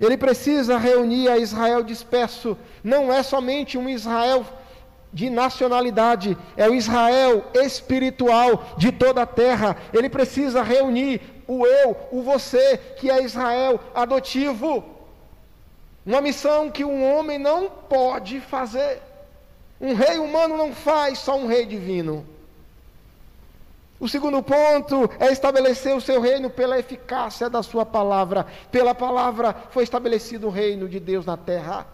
ele 0.00 0.16
precisa 0.16 0.78
reunir 0.78 1.28
a 1.28 1.38
Israel 1.38 1.82
disperso. 1.82 2.56
Não 2.82 3.12
é 3.12 3.22
somente 3.22 3.78
um 3.78 3.88
Israel 3.88 4.44
de 5.12 5.28
nacionalidade, 5.28 6.36
é 6.56 6.68
o 6.68 6.74
Israel 6.74 7.44
espiritual 7.54 8.64
de 8.78 8.90
toda 8.90 9.22
a 9.22 9.26
terra. 9.26 9.76
Ele 9.92 10.08
precisa 10.08 10.62
reunir 10.62 11.20
o 11.46 11.66
eu, 11.66 11.96
o 12.10 12.22
você, 12.22 12.78
que 12.96 13.10
é 13.10 13.22
Israel 13.22 13.78
adotivo. 13.94 14.84
Uma 16.04 16.20
missão 16.20 16.70
que 16.70 16.84
um 16.84 17.16
homem 17.16 17.38
não 17.38 17.68
pode 17.68 18.40
fazer. 18.40 19.02
Um 19.80 19.94
rei 19.94 20.18
humano 20.18 20.56
não 20.56 20.72
faz, 20.72 21.18
só 21.18 21.36
um 21.36 21.46
rei 21.46 21.66
divino. 21.66 22.26
O 24.00 24.08
segundo 24.08 24.42
ponto 24.42 25.08
é 25.20 25.30
estabelecer 25.30 25.94
o 25.94 26.00
seu 26.00 26.20
reino 26.20 26.50
pela 26.50 26.78
eficácia 26.78 27.48
da 27.48 27.62
sua 27.62 27.86
palavra. 27.86 28.46
Pela 28.70 28.94
palavra 28.94 29.54
foi 29.70 29.84
estabelecido 29.84 30.48
o 30.48 30.50
reino 30.50 30.88
de 30.88 30.98
Deus 30.98 31.24
na 31.24 31.36
terra. 31.36 31.86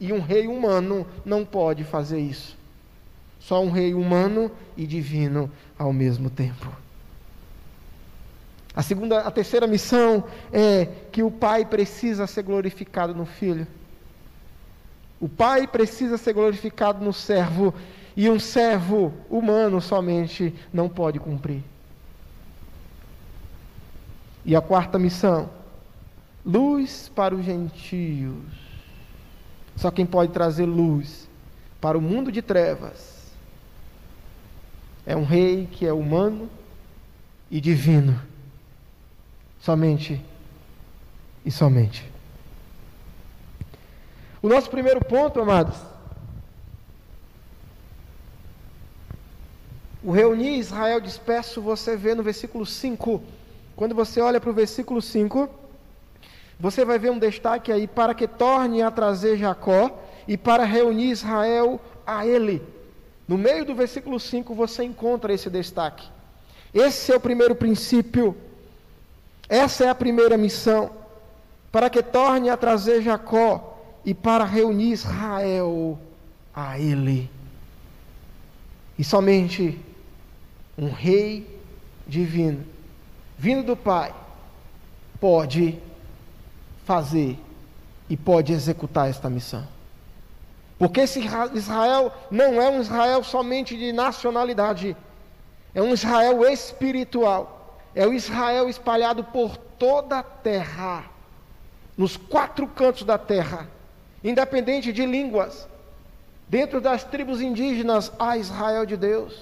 E 0.00 0.12
um 0.12 0.20
rei 0.20 0.48
humano 0.48 1.06
não 1.24 1.44
pode 1.44 1.84
fazer 1.84 2.18
isso. 2.18 2.61
Só 3.42 3.60
um 3.60 3.70
rei 3.70 3.92
humano 3.92 4.50
e 4.76 4.86
divino 4.86 5.50
ao 5.76 5.92
mesmo 5.92 6.30
tempo. 6.30 6.72
A 8.74 8.82
segunda, 8.82 9.20
a 9.20 9.30
terceira 9.32 9.66
missão 9.66 10.24
é 10.52 10.86
que 11.10 11.24
o 11.24 11.30
pai 11.30 11.64
precisa 11.64 12.26
ser 12.26 12.44
glorificado 12.44 13.12
no 13.14 13.26
filho. 13.26 13.66
O 15.20 15.28
pai 15.28 15.66
precisa 15.66 16.16
ser 16.16 16.32
glorificado 16.32 17.04
no 17.04 17.12
servo 17.12 17.74
e 18.16 18.30
um 18.30 18.38
servo 18.38 19.12
humano 19.28 19.80
somente 19.80 20.54
não 20.72 20.88
pode 20.88 21.18
cumprir. 21.18 21.64
E 24.44 24.54
a 24.54 24.60
quarta 24.60 25.00
missão, 25.00 25.50
luz 26.46 27.10
para 27.12 27.34
os 27.34 27.44
gentios. 27.44 28.36
Só 29.76 29.90
quem 29.90 30.06
pode 30.06 30.30
trazer 30.30 30.64
luz 30.64 31.28
para 31.80 31.98
o 31.98 32.00
mundo 32.00 32.30
de 32.30 32.40
trevas 32.40 33.11
é 35.06 35.16
um 35.16 35.24
rei 35.24 35.68
que 35.70 35.86
é 35.86 35.92
humano 35.92 36.48
e 37.50 37.60
divino. 37.60 38.20
Somente 39.60 40.20
e 41.44 41.50
somente. 41.50 42.10
O 44.40 44.48
nosso 44.48 44.68
primeiro 44.70 45.04
ponto, 45.04 45.40
amados, 45.40 45.76
o 50.02 50.10
reunir 50.10 50.58
Israel 50.58 51.00
disperso, 51.00 51.60
você 51.60 51.96
vê 51.96 52.14
no 52.14 52.22
versículo 52.22 52.66
5. 52.66 53.22
Quando 53.76 53.94
você 53.94 54.20
olha 54.20 54.40
para 54.40 54.50
o 54.50 54.54
versículo 54.54 55.00
5, 55.00 55.48
você 56.58 56.84
vai 56.84 56.98
ver 56.98 57.10
um 57.10 57.18
destaque 57.18 57.70
aí 57.70 57.86
para 57.86 58.14
que 58.14 58.26
torne 58.26 58.82
a 58.82 58.90
trazer 58.90 59.36
Jacó 59.36 59.96
e 60.26 60.36
para 60.36 60.64
reunir 60.64 61.10
Israel 61.10 61.80
a 62.06 62.26
ele. 62.26 62.62
No 63.26 63.38
meio 63.38 63.64
do 63.64 63.74
versículo 63.74 64.18
5 64.18 64.54
você 64.54 64.84
encontra 64.84 65.32
esse 65.32 65.48
destaque. 65.48 66.08
Esse 66.74 67.12
é 67.12 67.16
o 67.16 67.20
primeiro 67.20 67.54
princípio. 67.54 68.36
Essa 69.48 69.84
é 69.84 69.88
a 69.88 69.94
primeira 69.94 70.36
missão. 70.36 70.90
Para 71.70 71.88
que 71.88 72.02
torne 72.02 72.50
a 72.50 72.56
trazer 72.56 73.02
Jacó 73.02 73.78
e 74.04 74.12
para 74.12 74.44
reunir 74.44 74.92
Israel 74.92 75.98
a 76.54 76.78
ele. 76.78 77.30
E 78.98 79.04
somente 79.04 79.78
um 80.76 80.90
rei 80.90 81.60
divino, 82.06 82.64
vindo 83.38 83.62
do 83.62 83.76
Pai, 83.76 84.14
pode 85.20 85.78
fazer 86.84 87.38
e 88.08 88.16
pode 88.16 88.52
executar 88.52 89.08
esta 89.08 89.30
missão. 89.30 89.66
Porque 90.82 91.02
esse 91.02 91.20
Israel 91.54 92.12
não 92.28 92.60
é 92.60 92.68
um 92.68 92.80
Israel 92.80 93.22
somente 93.22 93.76
de 93.76 93.92
nacionalidade, 93.92 94.96
é 95.72 95.80
um 95.80 95.94
Israel 95.94 96.44
espiritual, 96.44 97.78
é 97.94 98.04
o 98.04 98.12
Israel 98.12 98.68
espalhado 98.68 99.22
por 99.22 99.56
toda 99.56 100.18
a 100.18 100.22
terra, 100.24 101.04
nos 101.96 102.16
quatro 102.16 102.66
cantos 102.66 103.04
da 103.04 103.16
terra, 103.16 103.68
independente 104.24 104.92
de 104.92 105.06
línguas. 105.06 105.68
Dentro 106.48 106.80
das 106.80 107.04
tribos 107.04 107.40
indígenas 107.40 108.10
há 108.18 108.36
Israel 108.36 108.84
de 108.84 108.96
Deus, 108.96 109.38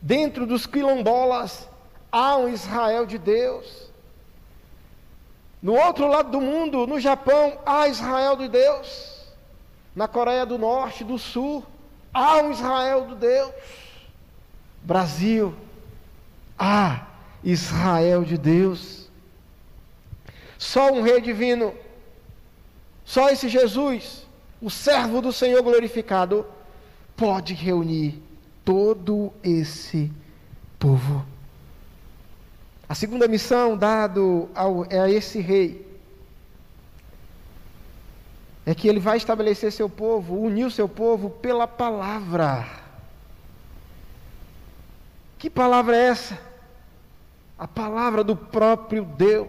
dentro 0.00 0.46
dos 0.46 0.64
quilombolas 0.64 1.68
há 2.12 2.36
um 2.36 2.48
Israel 2.48 3.04
de 3.04 3.18
Deus. 3.18 3.90
No 5.60 5.74
outro 5.74 6.06
lado 6.06 6.30
do 6.30 6.40
mundo, 6.40 6.86
no 6.86 7.00
Japão, 7.00 7.58
há 7.66 7.88
Israel 7.88 8.36
de 8.36 8.46
Deus 8.46 9.18
na 9.94 10.06
Coreia 10.06 10.46
do 10.46 10.58
Norte, 10.58 11.04
do 11.04 11.18
Sul, 11.18 11.64
há 12.12 12.38
um 12.38 12.50
Israel 12.50 13.06
do 13.06 13.14
Deus. 13.14 13.52
Brasil, 14.82 15.54
há 16.58 17.06
Israel 17.42 18.24
de 18.24 18.38
Deus. 18.38 19.08
Só 20.58 20.92
um 20.92 21.02
rei 21.02 21.20
divino, 21.20 21.74
só 23.04 23.30
esse 23.30 23.48
Jesus, 23.48 24.26
o 24.60 24.70
servo 24.70 25.20
do 25.20 25.32
Senhor 25.32 25.62
glorificado, 25.62 26.46
pode 27.16 27.54
reunir 27.54 28.22
todo 28.64 29.32
esse 29.42 30.10
povo. 30.78 31.24
A 32.88 32.94
segunda 32.94 33.28
missão 33.28 33.76
dada 33.76 34.20
é 34.88 35.00
a 35.00 35.10
esse 35.10 35.40
rei 35.40 35.89
é 38.70 38.74
que 38.74 38.86
ele 38.86 39.00
vai 39.00 39.16
estabelecer 39.16 39.72
seu 39.72 39.88
povo, 39.88 40.40
unir 40.40 40.64
o 40.64 40.70
seu 40.70 40.88
povo 40.88 41.28
pela 41.28 41.66
palavra. 41.66 42.68
Que 45.36 45.50
palavra 45.50 45.96
é 45.96 46.06
essa? 46.06 46.38
A 47.58 47.66
palavra 47.66 48.22
do 48.22 48.36
próprio 48.36 49.04
Deus. 49.04 49.48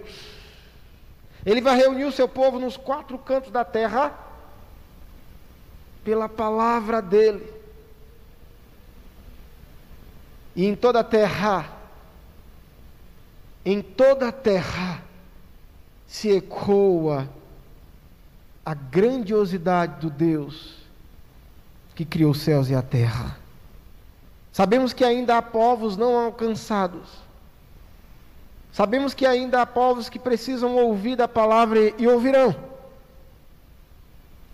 Ele 1.46 1.62
vai 1.62 1.78
reunir 1.78 2.06
o 2.06 2.12
seu 2.12 2.28
povo 2.28 2.58
nos 2.58 2.78
quatro 2.78 3.16
cantos 3.20 3.52
da 3.52 3.64
terra 3.64 4.12
pela 6.04 6.28
palavra 6.28 7.00
dele. 7.00 7.48
E 10.56 10.66
em 10.66 10.76
toda 10.76 11.02
a 11.02 11.04
terra 11.04 11.78
em 13.64 13.84
toda 13.84 14.30
a 14.30 14.32
terra 14.32 15.04
se 16.08 16.32
ecoa 16.32 17.30
a 18.66 18.74
grandiosidade 18.74 20.02
do 20.02 20.10
Deus 20.10 20.82
que 21.96 22.06
criou 22.06 22.32
os 22.32 22.42
céus 22.42 22.70
e 22.70 22.76
a 22.76 22.82
terra. 22.82 23.38
Sabemos 24.52 24.94
que 24.94 25.04
ainda 25.04 25.38
há 25.38 25.42
povos 25.42 25.98
não 25.98 26.18
alcançados. 26.18 27.08
Sabemos 28.72 29.14
que 29.14 29.26
ainda 29.26 29.62
há 29.62 29.66
povos 29.66 30.10
que 30.10 30.20
precisam 30.20 30.76
ouvir 30.76 31.16
da 31.16 31.28
palavra 31.28 31.94
e 31.98 32.08
ouvirão. 32.08 32.56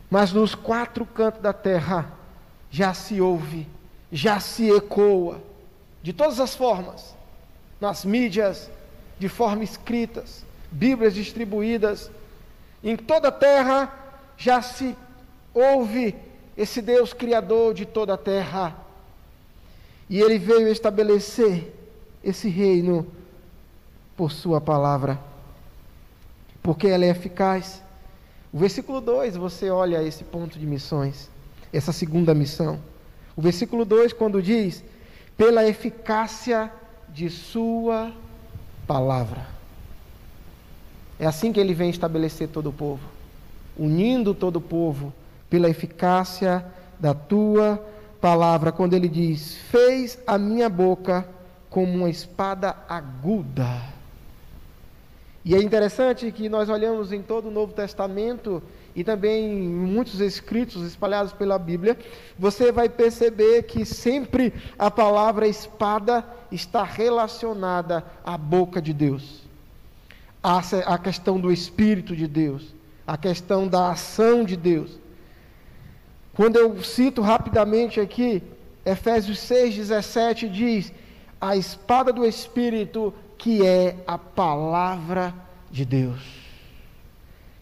Mas 0.09 0.31
nos 0.31 0.55
quatro 0.55 1.05
cantos 1.05 1.41
da 1.41 1.53
terra 1.53 2.11
já 2.71 2.93
se 2.93 3.19
ouve, 3.21 3.67
já 4.11 4.39
se 4.39 4.69
ecoa, 4.69 5.41
de 6.01 6.13
todas 6.13 6.39
as 6.39 6.55
formas, 6.55 7.15
nas 7.79 8.05
mídias, 8.05 8.69
de 9.19 9.27
forma 9.27 9.63
escritas, 9.63 10.45
Bíblias 10.71 11.13
distribuídas, 11.13 12.11
em 12.83 12.95
toda 12.95 13.29
a 13.29 13.31
terra 13.31 13.91
já 14.37 14.61
se 14.61 14.95
ouve 15.53 16.15
esse 16.55 16.81
Deus 16.81 17.13
criador 17.13 17.73
de 17.73 17.85
toda 17.85 18.13
a 18.13 18.17
terra. 18.17 18.75
E 20.09 20.21
ele 20.21 20.37
veio 20.37 20.67
estabelecer 20.67 21.73
esse 22.23 22.47
reino 22.49 23.05
por 24.15 24.31
sua 24.31 24.59
palavra, 24.59 25.19
porque 26.63 26.87
ela 26.87 27.05
é 27.05 27.09
eficaz. 27.09 27.83
O 28.51 28.57
versículo 28.57 29.01
2, 29.01 29.35
você 29.35 29.69
olha 29.69 30.01
esse 30.01 30.23
ponto 30.23 30.57
de 30.57 30.65
missões, 30.65 31.29
essa 31.71 31.91
segunda 31.91 32.33
missão. 32.33 32.79
O 33.35 33.41
versículo 33.41 33.85
2, 33.85 34.13
quando 34.13 34.41
diz: 34.41 34.83
pela 35.37 35.67
eficácia 35.67 36.71
de 37.09 37.29
Sua 37.29 38.11
palavra. 38.87 39.56
É 41.19 41.25
assim 41.25 41.51
que 41.51 41.59
ele 41.59 41.73
vem 41.73 41.89
estabelecer 41.89 42.47
todo 42.47 42.69
o 42.69 42.73
povo, 42.73 43.03
unindo 43.77 44.33
todo 44.33 44.57
o 44.57 44.61
povo 44.61 45.13
pela 45.49 45.69
eficácia 45.69 46.65
da 46.99 47.13
tua 47.13 47.83
palavra, 48.21 48.71
quando 48.71 48.93
ele 48.93 49.07
diz: 49.07 49.55
Fez 49.71 50.19
a 50.27 50.37
minha 50.37 50.69
boca 50.69 51.27
como 51.69 51.93
uma 51.93 52.09
espada 52.09 52.75
aguda. 52.87 53.97
E 55.43 55.55
é 55.55 55.61
interessante 55.61 56.29
que 56.31 56.49
nós 56.49 56.67
olhamos 56.67 57.13
em 57.13 57.21
todo 57.21 57.47
o 57.47 57.51
Novo 57.51 57.71
Testamento 57.71 58.61
e 58.93 59.03
também 59.03 59.63
em 59.63 59.69
muitos 59.69 60.19
escritos 60.19 60.85
espalhados 60.85 61.31
pela 61.31 61.57
Bíblia, 61.57 61.97
você 62.37 62.71
vai 62.71 62.89
perceber 62.89 63.63
que 63.63 63.85
sempre 63.85 64.51
a 64.77 64.91
palavra 64.91 65.47
espada 65.47 66.25
está 66.51 66.83
relacionada 66.83 68.03
à 68.25 68.37
boca 68.37 68.81
de 68.81 68.91
Deus, 68.91 69.46
à 70.41 70.97
questão 70.97 71.39
do 71.39 71.51
Espírito 71.51 72.15
de 72.15 72.27
Deus, 72.27 72.73
à 73.05 73.17
questão 73.17 73.67
da 73.67 73.91
ação 73.91 74.43
de 74.43 74.55
Deus. 74.55 74.97
Quando 76.33 76.57
eu 76.57 76.81
cito 76.83 77.21
rapidamente 77.21 77.99
aqui, 77.99 78.43
Efésios 78.85 79.39
6,17 79.39 80.49
diz: 80.49 80.93
a 81.39 81.55
espada 81.55 82.13
do 82.13 82.25
Espírito 82.25 83.13
que 83.37 83.65
é 83.65 83.95
a 84.05 84.17
palavra 84.17 85.33
de 85.69 85.85
Deus. 85.85 86.21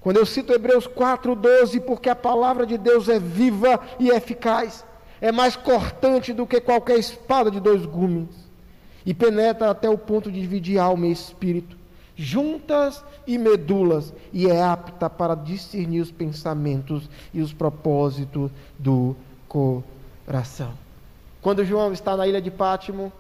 Quando 0.02 0.18
eu 0.18 0.26
cito 0.26 0.54
Hebreus 0.54 0.88
4,12, 0.88 1.82
porque 1.82 2.10
a 2.10 2.16
palavra 2.16 2.66
de 2.66 2.78
Deus 2.78 3.10
é 3.10 3.20
viva 3.20 3.80
e 4.00 4.10
eficaz, 4.10 4.86
é 5.20 5.32
mais 5.32 5.56
cortante 5.56 6.32
do 6.32 6.46
que 6.46 6.62
qualquer 6.62 7.00
espada 7.00 7.50
de 7.50 7.60
dois 7.60 7.86
gumes, 7.86 8.30
e 9.06 9.14
penetra 9.14 9.72
até 9.72 9.90
o 9.90 9.98
ponto 9.98 10.32
de 10.32 10.40
dividir 10.40 10.78
alma 10.78 11.08
e 11.08 11.12
espírito, 11.12 11.76
juntas 12.16 13.04
e 13.28 13.38
medulas, 13.38 14.14
e 14.32 14.48
é 14.48 14.62
apta 14.62 15.10
para 15.10 15.36
discernir 15.36 16.02
os 16.02 16.12
pensamentos 16.12 17.10
e 17.34 17.42
os 17.42 17.54
propósitos 17.54 18.50
do 18.80 19.16
coração. 19.48 20.74
Quando 21.42 21.66
João 21.66 21.94
está 21.94 22.16
na 22.18 22.28
ilha 22.28 22.42
de 22.42 22.50
Pátimo, 22.50 23.12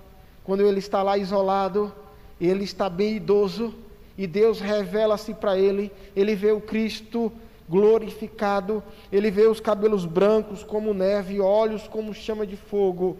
quando 0.43 0.61
ele 0.61 0.79
está 0.79 1.03
lá 1.03 1.17
isolado, 1.17 1.91
ele 2.39 2.63
está 2.63 2.89
bem 2.89 3.17
idoso 3.17 3.73
e 4.17 4.25
Deus 4.27 4.59
revela-se 4.59 5.33
para 5.33 5.57
ele. 5.57 5.91
Ele 6.15 6.35
vê 6.35 6.51
o 6.51 6.61
Cristo 6.61 7.31
glorificado, 7.67 8.83
ele 9.11 9.31
vê 9.31 9.47
os 9.47 9.59
cabelos 9.59 10.05
brancos 10.05 10.63
como 10.63 10.93
neve, 10.93 11.39
olhos 11.39 11.87
como 11.87 12.13
chama 12.13 12.45
de 12.45 12.55
fogo. 12.55 13.17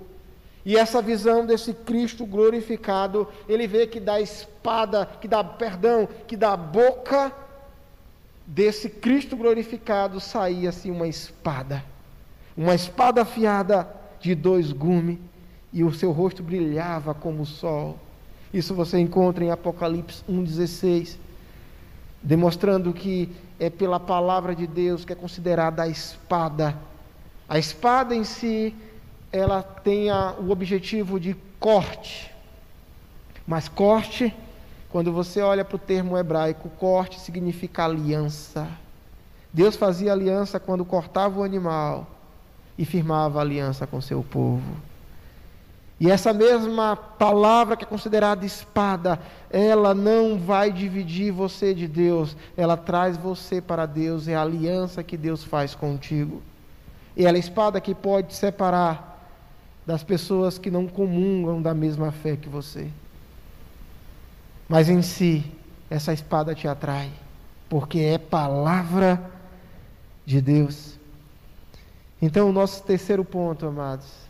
E 0.66 0.76
essa 0.76 1.02
visão 1.02 1.46
desse 1.46 1.74
Cristo 1.74 2.26
glorificado, 2.26 3.28
ele 3.48 3.68
vê 3.68 3.86
que 3.86 4.00
da 4.00 4.20
espada, 4.20 5.06
que 5.22 5.28
dá 5.28 5.44
perdão, 5.44 6.10
que 6.28 6.36
da 6.36 6.58
boca 6.58 7.32
desse 8.48 8.90
Cristo 8.90 9.38
glorificado 9.38 10.20
saía-se 10.20 10.90
uma 10.90 11.08
espada, 11.08 11.84
uma 12.58 12.74
espada 12.74 13.22
afiada 13.22 13.88
de 14.20 14.34
dois 14.34 14.72
gumes, 14.72 15.20
e 15.72 15.84
o 15.84 15.94
seu 15.94 16.12
rosto 16.12 16.42
brilhava 16.42 17.14
como 17.14 17.44
o 17.44 17.46
sol. 17.46 18.00
Isso 18.54 18.74
você 18.74 18.98
encontra 18.98 19.44
em 19.44 19.52
Apocalipse 19.52 20.24
1,16, 20.28 21.18
demonstrando 22.24 22.94
que 22.94 23.30
é 23.60 23.70
pela 23.70 24.00
palavra 24.00 24.56
de 24.56 24.66
Deus 24.66 25.04
que 25.04 25.12
é 25.12 25.16
considerada 25.16 25.84
a 25.84 25.88
espada. 25.88 26.76
A 27.48 27.60
espada 27.60 28.16
em 28.16 28.24
si, 28.24 28.74
ela 29.36 29.62
tem 29.62 30.10
a, 30.10 30.34
o 30.40 30.50
objetivo 30.50 31.20
de 31.20 31.36
corte. 31.60 32.32
Mas 33.46 33.68
corte, 33.68 34.34
quando 34.90 35.12
você 35.12 35.42
olha 35.42 35.66
para 35.66 35.76
o 35.76 35.80
termo 35.80 36.18
hebraico, 36.18 36.70
corte 36.70 37.20
significa 37.20 37.84
aliança. 37.84 38.66
Deus 39.52 39.76
fazia 39.76 40.14
aliança 40.14 40.58
quando 40.58 40.86
cortava 40.86 41.42
o 41.42 41.44
animal 41.44 42.08
e 42.78 42.86
firmava 42.86 43.42
aliança 43.42 43.86
com 43.86 44.00
seu 44.00 44.24
povo. 44.24 44.76
E 46.00 46.10
essa 46.10 46.34
mesma 46.34 46.96
palavra 46.96 47.76
que 47.76 47.84
é 47.84 47.88
considerada 47.88 48.46
espada, 48.46 49.20
ela 49.50 49.94
não 49.94 50.38
vai 50.38 50.72
dividir 50.72 51.32
você 51.32 51.74
de 51.74 51.88
Deus, 51.88 52.36
ela 52.56 52.76
traz 52.76 53.18
você 53.18 53.62
para 53.62 53.86
Deus, 53.86 54.28
é 54.28 54.36
a 54.36 54.42
aliança 54.42 55.04
que 55.04 55.16
Deus 55.18 55.44
faz 55.44 55.76
contigo. 55.76 56.42
E 57.16 57.26
ela 57.26 57.38
é 57.38 57.40
a 57.40 57.40
espada 57.40 57.80
que 57.80 57.96
pode 57.96 58.34
separar 58.34 59.15
das 59.86 60.04
pessoas 60.04 60.58
que 60.58 60.72
não 60.72 60.88
comungam 60.88 61.62
da 61.62 61.74
mesma 61.74 62.12
fé 62.12 62.36
que 62.36 62.50
você. 62.50 62.90
Mas 64.68 64.90
em 64.90 65.02
si, 65.02 65.46
essa 65.90 66.12
espada 66.12 66.56
te 66.56 66.68
atrai, 66.68 67.12
porque 67.70 68.00
é 68.00 68.18
palavra 68.18 69.32
de 70.26 70.42
Deus. 70.42 70.96
Então, 72.22 72.50
o 72.50 72.54
nosso 72.54 72.82
terceiro 72.84 73.24
ponto, 73.24 73.68
amados, 73.68 74.26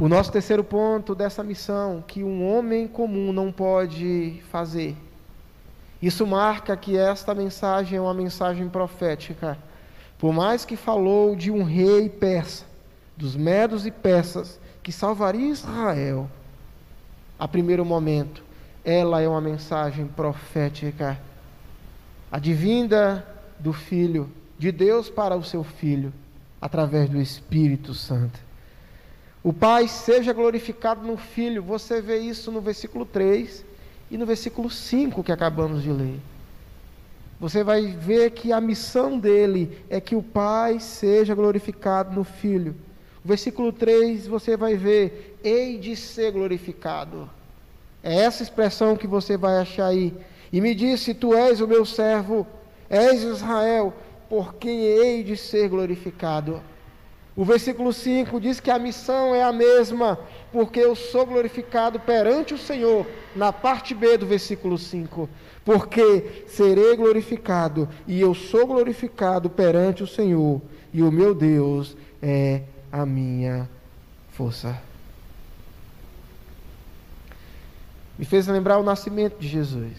o 0.00 0.08
nosso 0.08 0.32
terceiro 0.32 0.64
ponto 0.64 1.14
dessa 1.14 1.44
missão, 1.44 2.02
que 2.06 2.24
um 2.24 2.50
homem 2.50 2.88
comum 2.88 3.34
não 3.34 3.52
pode 3.52 4.42
fazer. 4.50 4.96
Isso 6.00 6.26
marca 6.26 6.74
que 6.74 6.96
esta 6.96 7.34
mensagem 7.34 7.98
é 7.98 8.00
uma 8.00 8.14
mensagem 8.14 8.66
profética. 8.70 9.58
Por 10.18 10.32
mais 10.32 10.64
que 10.64 10.74
falou 10.74 11.36
de 11.36 11.50
um 11.50 11.62
rei 11.62 12.08
persa, 12.08 12.64
dos 13.20 13.36
medos 13.36 13.84
e 13.86 13.90
persas, 13.90 14.58
que 14.82 14.90
salvaria 14.90 15.52
Israel, 15.52 16.28
a 17.38 17.46
primeiro 17.46 17.84
momento, 17.84 18.42
ela 18.82 19.20
é 19.20 19.28
uma 19.28 19.42
mensagem 19.42 20.06
profética. 20.06 21.20
A 22.32 22.38
divinda 22.38 23.26
do 23.58 23.74
Filho, 23.74 24.30
de 24.58 24.72
Deus 24.72 25.10
para 25.10 25.36
o 25.36 25.44
seu 25.44 25.62
Filho, 25.62 26.12
através 26.60 27.10
do 27.10 27.20
Espírito 27.20 27.92
Santo. 27.92 28.40
O 29.42 29.52
Pai 29.52 29.86
seja 29.86 30.32
glorificado 30.32 31.06
no 31.06 31.18
Filho. 31.18 31.62
Você 31.62 32.00
vê 32.00 32.18
isso 32.18 32.50
no 32.50 32.60
versículo 32.60 33.04
3 33.04 33.64
e 34.10 34.16
no 34.16 34.24
versículo 34.24 34.70
5 34.70 35.22
que 35.22 35.32
acabamos 35.32 35.82
de 35.82 35.92
ler. 35.92 36.18
Você 37.38 37.62
vai 37.64 37.86
ver 37.86 38.30
que 38.30 38.52
a 38.52 38.60
missão 38.60 39.18
dele 39.18 39.78
é 39.88 40.00
que 40.00 40.14
o 40.14 40.22
Pai 40.22 40.80
seja 40.80 41.34
glorificado 41.34 42.14
no 42.14 42.24
Filho. 42.24 42.74
O 43.24 43.28
versículo 43.28 43.72
3 43.72 44.26
você 44.26 44.56
vai 44.56 44.76
ver: 44.76 45.38
hei 45.44 45.78
de 45.78 45.94
ser 45.94 46.32
glorificado. 46.32 47.28
É 48.02 48.14
essa 48.14 48.42
expressão 48.42 48.96
que 48.96 49.06
você 49.06 49.36
vai 49.36 49.58
achar 49.58 49.86
aí. 49.86 50.14
E 50.52 50.60
me 50.60 50.74
disse: 50.74 51.14
Tu 51.14 51.34
és 51.34 51.60
o 51.60 51.68
meu 51.68 51.84
servo, 51.84 52.46
és 52.88 53.22
Israel, 53.22 53.92
por 54.28 54.54
quem 54.54 54.80
hei 54.80 55.22
de 55.22 55.36
ser 55.36 55.68
glorificado. 55.68 56.62
O 57.36 57.44
versículo 57.44 57.92
5 57.92 58.40
diz 58.40 58.58
que 58.58 58.70
a 58.70 58.78
missão 58.78 59.34
é 59.34 59.42
a 59.42 59.52
mesma, 59.52 60.18
porque 60.52 60.80
eu 60.80 60.96
sou 60.96 61.24
glorificado 61.24 62.00
perante 62.00 62.54
o 62.54 62.58
Senhor, 62.58 63.06
na 63.36 63.52
parte 63.52 63.94
B 63.94 64.18
do 64.18 64.26
versículo 64.26 64.76
5. 64.76 65.28
Porque 65.64 66.44
serei 66.48 66.96
glorificado, 66.96 67.88
e 68.06 68.20
eu 68.20 68.34
sou 68.34 68.66
glorificado 68.66 69.48
perante 69.48 70.02
o 70.02 70.06
Senhor, 70.06 70.60
e 70.92 71.02
o 71.02 71.12
meu 71.12 71.34
Deus 71.34 71.96
é 72.20 72.62
a 72.92 73.06
minha 73.06 73.68
força. 74.32 74.80
Me 78.18 78.24
fez 78.24 78.46
lembrar 78.46 78.78
o 78.78 78.82
nascimento 78.82 79.38
de 79.38 79.48
Jesus. 79.48 79.96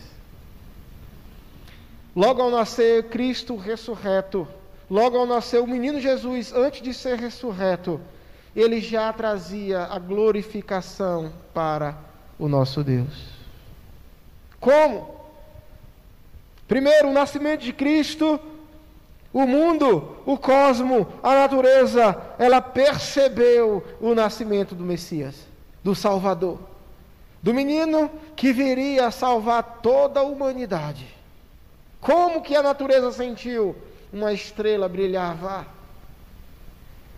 Logo 2.15 2.41
ao 2.41 2.51
nascer 2.51 3.06
Cristo 3.06 3.56
ressurreto, 3.56 4.47
logo 4.89 5.17
ao 5.17 5.25
nascer 5.25 5.62
o 5.62 5.67
menino 5.67 5.99
Jesus, 5.99 6.54
antes 6.54 6.82
de 6.82 6.93
ser 6.93 7.17
ressurreto, 7.17 7.99
ele 8.56 8.82
já 8.82 9.12
trazia 9.13 9.84
a 9.86 9.97
glorificação 9.97 11.32
para 11.54 11.97
o 12.38 12.47
nosso 12.49 12.84
Deus. 12.84 13.30
Como? 14.60 15.15
Primeiro, 16.67 17.10
o 17.10 17.13
nascimento 17.13 17.62
de 17.62 17.73
Cristo, 17.73 18.39
o 19.34 19.48
mundo, 19.48 20.17
o 20.26 20.38
cosmo, 20.38 21.08
a 21.24 21.34
natureza, 21.36 22.20
ela 22.38 22.62
percebeu 22.62 23.84
o 24.02 24.13
nascimento 24.13 24.76
do 24.76 24.84
Messias, 24.84 25.36
do 25.84 25.96
Salvador, 25.96 26.60
do 27.41 27.54
menino 27.54 28.12
que 28.36 28.52
viria 28.52 29.08
a 29.08 29.12
salvar 29.12 29.80
toda 29.82 30.20
a 30.20 30.24
humanidade. 30.24 31.08
Como 32.02 32.41
que 32.41 32.56
a 32.56 32.63
natureza 32.63 33.12
sentiu? 33.12 33.76
Uma 34.12 34.34
estrela 34.34 34.89
brilhava, 34.89 35.65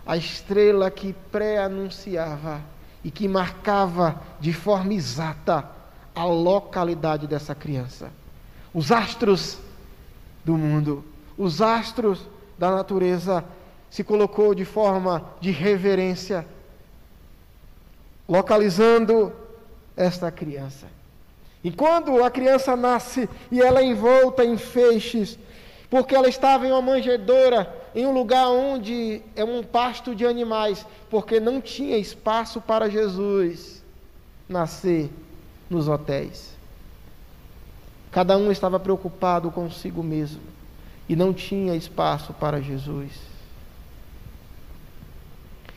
a 0.05 0.15
estrela 0.15 0.91
que 0.91 1.13
pré-anunciava 1.31 2.61
e 3.03 3.09
que 3.09 3.27
marcava 3.27 4.21
de 4.39 4.53
forma 4.53 4.93
exata 4.93 5.67
a 6.13 6.25
localidade 6.25 7.25
dessa 7.25 7.55
criança. 7.55 8.11
Os 8.71 8.91
astros 8.91 9.57
do 10.45 10.55
mundo, 10.57 11.03
os 11.37 11.61
astros 11.61 12.27
da 12.57 12.71
natureza 12.71 13.43
se 13.89 14.03
colocou 14.03 14.55
de 14.55 14.65
forma 14.65 15.23
de 15.39 15.51
reverência, 15.51 16.45
localizando 18.27 19.31
esta 19.95 20.31
criança. 20.31 20.87
E 21.63 21.71
quando 21.71 22.23
a 22.23 22.29
criança 22.29 22.75
nasce 22.75 23.29
e 23.51 23.61
ela 23.61 23.81
é 23.81 23.85
envolta 23.85 24.43
em 24.43 24.57
feixes, 24.57 25.37
porque 25.89 26.15
ela 26.15 26.27
estava 26.27 26.67
em 26.67 26.71
uma 26.71 26.81
manjedoura, 26.81 27.71
em 27.93 28.05
um 28.05 28.11
lugar 28.11 28.47
onde 28.47 29.21
é 29.35 29.43
um 29.43 29.63
pasto 29.63 30.15
de 30.15 30.25
animais, 30.25 30.85
porque 31.09 31.39
não 31.39 31.61
tinha 31.61 31.97
espaço 31.97 32.59
para 32.59 32.89
Jesus 32.89 33.83
nascer 34.49 35.09
nos 35.69 35.87
hotéis. 35.87 36.53
Cada 38.11 38.37
um 38.37 38.51
estava 38.51 38.79
preocupado 38.79 39.51
consigo 39.51 40.01
mesmo 40.01 40.52
e 41.07 41.15
não 41.15 41.33
tinha 41.33 41.75
espaço 41.75 42.33
para 42.33 42.61
Jesus. 42.61 43.11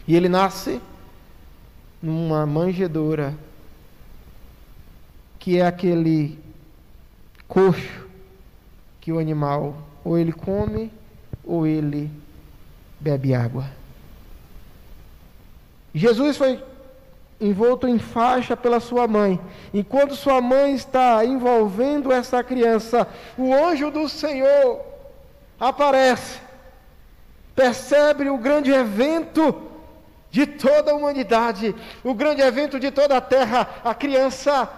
E 0.06 0.14
ele 0.14 0.28
nasce 0.28 0.80
numa 2.00 2.46
manjedoura, 2.46 3.34
que 5.38 5.58
é 5.58 5.66
aquele 5.66 6.38
coxo 7.48 8.06
que 9.00 9.12
o 9.12 9.18
animal 9.18 9.76
ou 10.04 10.16
ele 10.18 10.32
come 10.32 10.92
ou 11.44 11.66
ele 11.66 12.10
bebe 13.00 13.34
água. 13.34 13.64
Jesus 15.94 16.36
foi 16.36 16.62
envolto 17.40 17.86
em 17.88 17.98
faixa 17.98 18.56
pela 18.56 18.80
sua 18.80 19.06
mãe. 19.06 19.40
Enquanto 19.72 20.14
sua 20.14 20.40
mãe 20.40 20.74
está 20.74 21.24
envolvendo 21.24 22.12
essa 22.12 22.42
criança, 22.42 23.06
o 23.36 23.52
anjo 23.52 23.90
do 23.90 24.08
Senhor 24.08 24.95
aparece, 25.58 26.40
percebe 27.54 28.28
o 28.28 28.38
grande 28.38 28.70
evento 28.70 29.62
de 30.30 30.46
toda 30.46 30.92
a 30.92 30.94
humanidade, 30.94 31.74
o 32.04 32.12
grande 32.12 32.42
evento 32.42 32.78
de 32.78 32.90
toda 32.90 33.16
a 33.16 33.20
terra, 33.20 33.68
a 33.84 33.94
criança, 33.94 34.68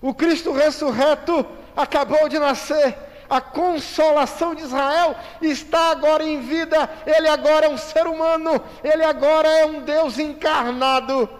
o 0.00 0.12
Cristo 0.12 0.52
ressurreto 0.52 1.46
acabou 1.76 2.28
de 2.28 2.38
nascer. 2.38 2.96
A 3.30 3.40
consolação 3.40 4.54
de 4.54 4.62
Israel 4.62 5.16
está 5.40 5.92
agora 5.92 6.24
em 6.24 6.40
vida. 6.40 6.90
Ele 7.06 7.28
agora 7.28 7.66
é 7.66 7.68
um 7.68 7.78
ser 7.78 8.06
humano. 8.06 8.60
Ele 8.82 9.04
agora 9.04 9.48
é 9.48 9.64
um 9.64 9.80
Deus 9.80 10.18
encarnado. 10.18 11.30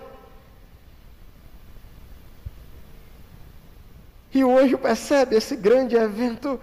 E 4.32 4.42
o 4.42 4.56
anjo 4.56 4.78
percebe 4.78 5.36
esse 5.36 5.54
grande 5.54 5.96
evento 5.96 6.58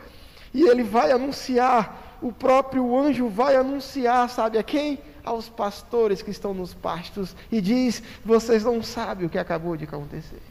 e 0.53 0.63
ele 0.63 0.83
vai 0.83 1.11
anunciar. 1.11 2.17
O 2.21 2.31
próprio 2.31 2.97
anjo 2.97 3.29
vai 3.29 3.55
anunciar, 3.55 4.29
sabe 4.29 4.57
a 4.57 4.63
quem? 4.63 4.99
Aos 5.23 5.47
pastores 5.47 6.21
que 6.21 6.31
estão 6.31 6.53
nos 6.53 6.73
pastos 6.73 7.35
e 7.51 7.61
diz: 7.61 8.01
Vocês 8.25 8.63
não 8.63 8.81
sabem 8.81 9.25
o 9.25 9.29
que 9.29 9.37
acabou 9.37 9.77
de 9.77 9.85
acontecer. 9.85 10.41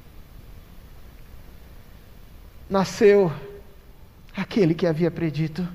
Nasceu 2.70 3.32
aquele 4.36 4.74
que 4.74 4.86
havia 4.86 5.10
predito. 5.10 5.66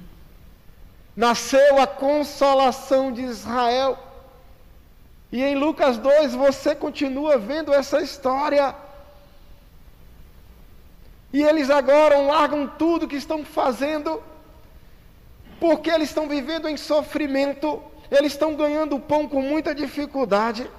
Nasceu 1.15 1.81
a 1.81 1.87
consolação 1.87 3.11
de 3.11 3.21
Israel. 3.21 3.97
E 5.31 5.41
em 5.41 5.55
Lucas 5.55 5.97
2 5.97 6.33
você 6.33 6.75
continua 6.75 7.37
vendo 7.37 7.73
essa 7.73 8.01
história. 8.01 8.75
E 11.33 11.41
eles 11.41 11.71
agora 11.71 12.19
largam 12.19 12.67
tudo 12.67 13.07
que 13.07 13.15
estão 13.15 13.43
fazendo, 13.43 14.21
porque 15.59 15.89
eles 15.89 16.09
estão 16.09 16.27
vivendo 16.27 16.69
em 16.69 16.77
sofrimento, 16.77 17.81
eles 18.11 18.33
estão 18.33 18.53
ganhando 18.53 18.99
pão 18.99 19.27
com 19.27 19.41
muita 19.41 19.73
dificuldade. 19.73 20.69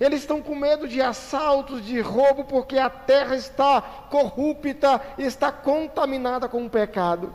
Eles 0.00 0.22
estão 0.22 0.42
com 0.42 0.56
medo 0.56 0.88
de 0.88 1.00
assaltos, 1.00 1.86
de 1.86 2.00
roubo, 2.00 2.42
porque 2.42 2.76
a 2.76 2.90
terra 2.90 3.36
está 3.36 3.80
corrupta, 4.10 5.00
está 5.16 5.52
contaminada 5.52 6.48
com 6.48 6.66
o 6.66 6.70
pecado. 6.70 7.32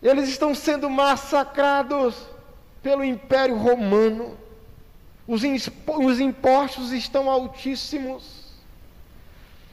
Eles 0.00 0.28
estão 0.28 0.54
sendo 0.54 0.88
massacrados 0.88 2.14
pelo 2.80 3.02
Império 3.02 3.56
Romano. 3.56 4.38
Os, 5.26 5.42
os 5.42 6.20
impostos 6.20 6.92
estão 6.92 7.28
altíssimos. 7.28 8.41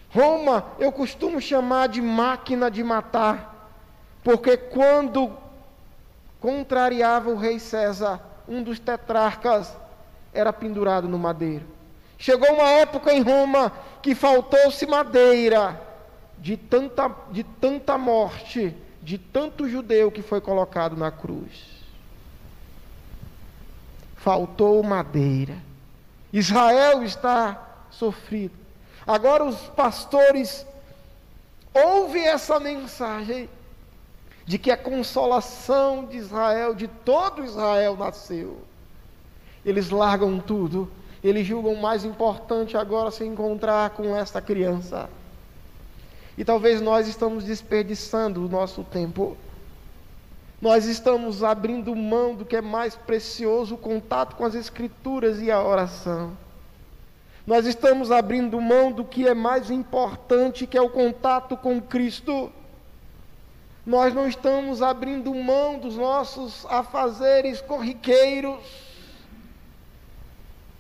Roma 0.10 0.66
eu 0.80 0.92
costumo 0.92 1.40
chamar 1.40 1.88
de 1.88 2.02
máquina 2.02 2.70
de 2.70 2.84
matar, 2.84 3.70
porque 4.24 4.58
quando 4.58 5.32
contrariava 6.40 7.30
o 7.30 7.38
rei 7.38 7.60
César, 7.60 8.20
um 8.48 8.64
dos 8.64 8.80
tetrarcas, 8.80 9.76
era 10.34 10.52
pendurado 10.52 11.08
no 11.08 11.18
madeiro. 11.18 11.66
Chegou 12.18 12.52
uma 12.54 12.70
época 12.70 13.14
em 13.14 13.22
Roma 13.22 13.72
que 14.02 14.14
faltou-se 14.14 14.86
madeira 14.86 15.80
de 16.38 16.58
tanta, 16.58 17.10
de 17.32 17.44
tanta 17.44 17.98
morte, 17.98 18.76
de 19.02 19.18
tanto 19.18 19.70
judeu 19.70 20.12
que 20.12 20.22
foi 20.22 20.42
colocado 20.42 20.98
na 20.98 21.12
cruz. 21.12 21.80
Faltou 24.16 24.84
madeira. 24.84 25.56
Israel 26.32 27.04
está 27.04 27.86
sofrido. 27.90 28.59
Agora 29.10 29.44
os 29.44 29.56
pastores 29.70 30.68
ouvem 31.74 32.28
essa 32.28 32.60
mensagem 32.60 33.50
de 34.46 34.60
que 34.60 34.70
a 34.70 34.78
consolação 34.78 36.06
de 36.06 36.18
Israel, 36.18 36.76
de 36.76 36.88
todo 36.88 37.44
Israel, 37.44 37.98
nasceu. 37.98 38.60
Eles 39.66 39.90
largam 39.90 40.40
tudo. 40.40 40.92
Eles 41.24 41.48
julgam 41.48 41.74
mais 41.74 42.06
importante 42.06 42.78
agora 42.78 43.10
se 43.10 43.26
encontrar 43.26 43.90
com 43.90 44.16
esta 44.16 44.40
criança. 44.40 45.10
E 46.38 46.46
talvez 46.46 46.80
nós 46.80 47.08
estamos 47.08 47.44
desperdiçando 47.44 48.46
o 48.46 48.48
nosso 48.48 48.84
tempo. 48.84 49.36
Nós 50.62 50.86
estamos 50.86 51.44
abrindo 51.44 51.96
mão 51.96 52.36
do 52.36 52.46
que 52.46 52.58
é 52.58 52.62
mais 52.62 52.94
precioso, 52.94 53.74
o 53.74 53.78
contato 53.80 54.36
com 54.36 54.46
as 54.46 54.54
Escrituras 54.54 55.42
e 55.42 55.50
a 55.50 55.64
oração. 55.64 56.38
Nós 57.46 57.66
estamos 57.66 58.12
abrindo 58.12 58.60
mão 58.62 58.92
do 58.92 59.04
que 59.04 59.28
é 59.28 59.34
mais 59.34 59.72
importante, 59.72 60.68
que 60.68 60.78
é 60.78 60.82
o 60.82 60.90
contato 60.90 61.58
com 61.58 61.82
Cristo. 61.82 62.52
Nós 63.86 64.14
não 64.14 64.28
estamos 64.28 64.82
abrindo 64.82 65.34
mão 65.34 65.80
dos 65.80 65.96
nossos 65.96 66.66
afazeres 66.68 67.62
corriqueiros 67.62 68.89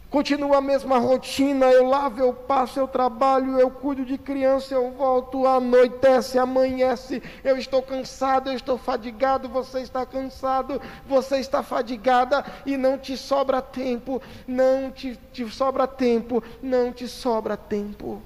Continua 0.09 0.57
a 0.57 0.61
mesma 0.61 0.97
rotina, 0.97 1.67
eu 1.67 1.85
lavo, 1.85 2.19
eu 2.19 2.33
passo, 2.33 2.79
eu 2.79 2.87
trabalho, 2.87 3.59
eu 3.59 3.69
cuido 3.69 4.03
de 4.03 4.17
criança, 4.17 4.73
eu 4.73 4.89
volto, 4.91 5.45
anoitece, 5.45 6.39
amanhece, 6.39 7.21
eu 7.43 7.55
estou 7.59 7.83
cansado, 7.83 8.49
eu 8.49 8.55
estou 8.55 8.75
fadigado, 8.75 9.47
você 9.47 9.81
está 9.81 10.07
cansado, 10.07 10.81
você 11.07 11.37
está 11.37 11.61
fadigada 11.61 12.43
e 12.65 12.75
não 12.75 12.97
te 12.97 13.15
sobra 13.15 13.61
tempo, 13.61 14.19
não 14.47 14.89
te, 14.89 15.15
te 15.31 15.47
sobra 15.47 15.85
tempo, 15.85 16.43
não 16.59 16.91
te 16.91 17.07
sobra 17.07 17.55
tempo. 17.55 18.19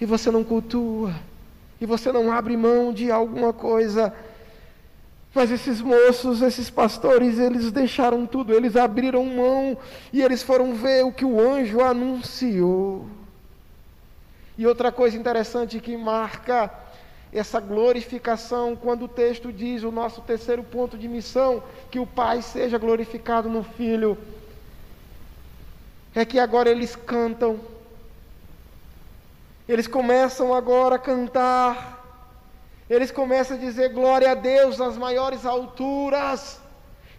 E 0.00 0.06
você 0.06 0.30
não 0.30 0.42
cultua, 0.42 1.14
e 1.78 1.84
você 1.84 2.10
não 2.10 2.32
abre 2.32 2.56
mão 2.56 2.94
de 2.94 3.10
alguma 3.10 3.52
coisa 3.52 4.14
mas 5.34 5.50
esses 5.50 5.80
moços, 5.80 6.42
esses 6.42 6.68
pastores, 6.70 7.38
eles 7.38 7.70
deixaram 7.70 8.26
tudo, 8.26 8.52
eles 8.52 8.74
abriram 8.76 9.24
mão 9.24 9.76
e 10.12 10.22
eles 10.22 10.42
foram 10.42 10.74
ver 10.74 11.04
o 11.04 11.12
que 11.12 11.24
o 11.24 11.40
anjo 11.40 11.80
anunciou. 11.80 13.06
E 14.56 14.66
outra 14.66 14.90
coisa 14.90 15.16
interessante 15.16 15.78
que 15.78 15.96
marca 15.96 16.72
essa 17.32 17.60
glorificação, 17.60 18.74
quando 18.74 19.04
o 19.04 19.08
texto 19.08 19.52
diz, 19.52 19.82
o 19.82 19.92
nosso 19.92 20.20
terceiro 20.22 20.62
ponto 20.62 20.96
de 20.96 21.06
missão, 21.06 21.62
que 21.90 22.00
o 22.00 22.06
Pai 22.06 22.42
seja 22.42 22.78
glorificado 22.78 23.48
no 23.48 23.62
Filho, 23.62 24.18
é 26.14 26.24
que 26.24 26.38
agora 26.38 26.70
eles 26.70 26.96
cantam, 26.96 27.60
eles 29.68 29.86
começam 29.86 30.54
agora 30.54 30.96
a 30.96 30.98
cantar, 30.98 31.97
eles 32.88 33.10
começam 33.10 33.56
a 33.56 33.60
dizer 33.60 33.90
glória 33.90 34.30
a 34.30 34.34
Deus 34.34 34.78
nas 34.78 34.96
maiores 34.96 35.44
alturas, 35.44 36.60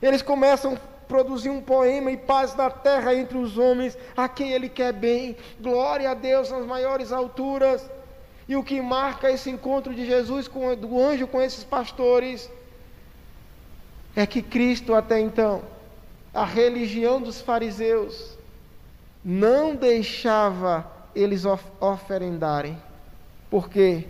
eles 0.01 0.21
começam 0.21 0.73
a 0.73 0.77
produzir 1.07 1.49
um 1.49 1.61
poema 1.61 2.11
e 2.11 2.17
paz 2.17 2.55
na 2.55 2.69
terra 2.69 3.13
entre 3.13 3.37
os 3.37 3.57
homens, 3.57 3.97
a 4.15 4.27
quem 4.27 4.51
Ele 4.51 4.69
quer 4.69 4.93
bem, 4.93 5.35
glória 5.59 6.09
a 6.09 6.13
Deus 6.13 6.49
nas 6.49 6.65
maiores 6.65 7.11
alturas. 7.11 7.89
E 8.47 8.55
o 8.55 8.63
que 8.63 8.81
marca 8.81 9.29
esse 9.29 9.49
encontro 9.49 9.93
de 9.93 10.05
Jesus, 10.05 10.47
com, 10.47 10.75
do 10.75 10.99
anjo 10.99 11.27
com 11.27 11.39
esses 11.39 11.63
pastores, 11.63 12.49
é 14.15 14.25
que 14.25 14.41
Cristo, 14.41 14.95
até 14.95 15.19
então, 15.19 15.61
a 16.33 16.45
religião 16.45 17.21
dos 17.21 17.41
fariseus, 17.41 18.37
não 19.23 19.75
deixava 19.75 20.89
eles 21.15 21.45
of 21.45 21.63
oferendarem. 21.79 22.77
Por 23.49 23.69
quê? 23.69 24.07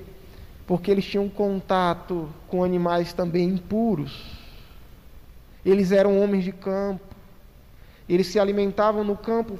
Porque 0.69 0.91
eles 0.91 1.03
tinham 1.03 1.27
contato 1.27 2.29
com 2.47 2.63
animais 2.63 3.11
também 3.11 3.49
impuros. 3.49 4.37
Eles 5.65 5.91
eram 5.91 6.21
homens 6.21 6.43
de 6.43 6.51
campo. 6.51 7.03
Eles 8.07 8.27
se 8.27 8.39
alimentavam 8.39 9.03
no 9.03 9.17
campo, 9.17 9.57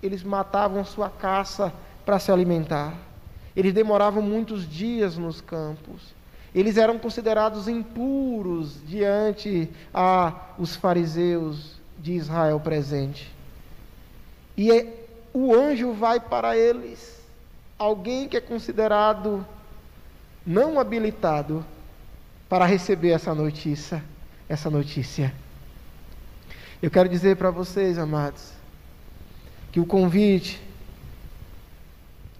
eles 0.00 0.22
matavam 0.22 0.84
sua 0.84 1.10
caça 1.10 1.72
para 2.06 2.20
se 2.20 2.30
alimentar. 2.30 2.96
Eles 3.56 3.74
demoravam 3.74 4.22
muitos 4.22 4.64
dias 4.64 5.18
nos 5.18 5.40
campos. 5.40 6.14
Eles 6.54 6.76
eram 6.76 6.96
considerados 6.96 7.66
impuros 7.66 8.78
diante 8.86 9.68
a 9.92 10.52
os 10.56 10.76
fariseus 10.76 11.80
de 11.98 12.12
Israel 12.12 12.60
presente. 12.60 13.34
E 14.56 14.70
é, 14.70 15.06
o 15.34 15.52
anjo 15.56 15.92
vai 15.92 16.20
para 16.20 16.56
eles, 16.56 17.20
alguém 17.76 18.28
que 18.28 18.36
é 18.36 18.40
considerado 18.40 19.44
não 20.46 20.78
habilitado 20.78 21.64
para 22.48 22.66
receber 22.66 23.10
essa 23.10 23.34
notícia, 23.34 24.02
essa 24.48 24.68
notícia. 24.68 25.32
Eu 26.82 26.90
quero 26.90 27.08
dizer 27.08 27.36
para 27.36 27.50
vocês, 27.50 27.96
amados, 27.98 28.52
que 29.70 29.80
o 29.80 29.86
convite 29.86 30.60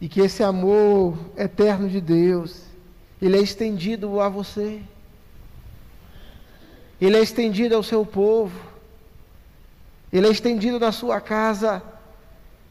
e 0.01 0.09
que 0.09 0.21
esse 0.21 0.43
amor 0.43 1.17
eterno 1.37 1.88
de 1.88 2.01
Deus, 2.01 2.62
ele 3.21 3.37
é 3.38 3.41
estendido 3.41 4.21
a 4.21 4.29
você. 4.29 4.83
Ele 7.01 7.17
é 7.17 7.21
estendido 7.23 7.77
ao 7.77 7.83
seu 7.83 8.05
povo. 8.05 8.61
Ele 10.12 10.27
é 10.27 10.31
estendido 10.31 10.79
na 10.81 10.91
sua 10.91 11.21
casa. 11.21 11.81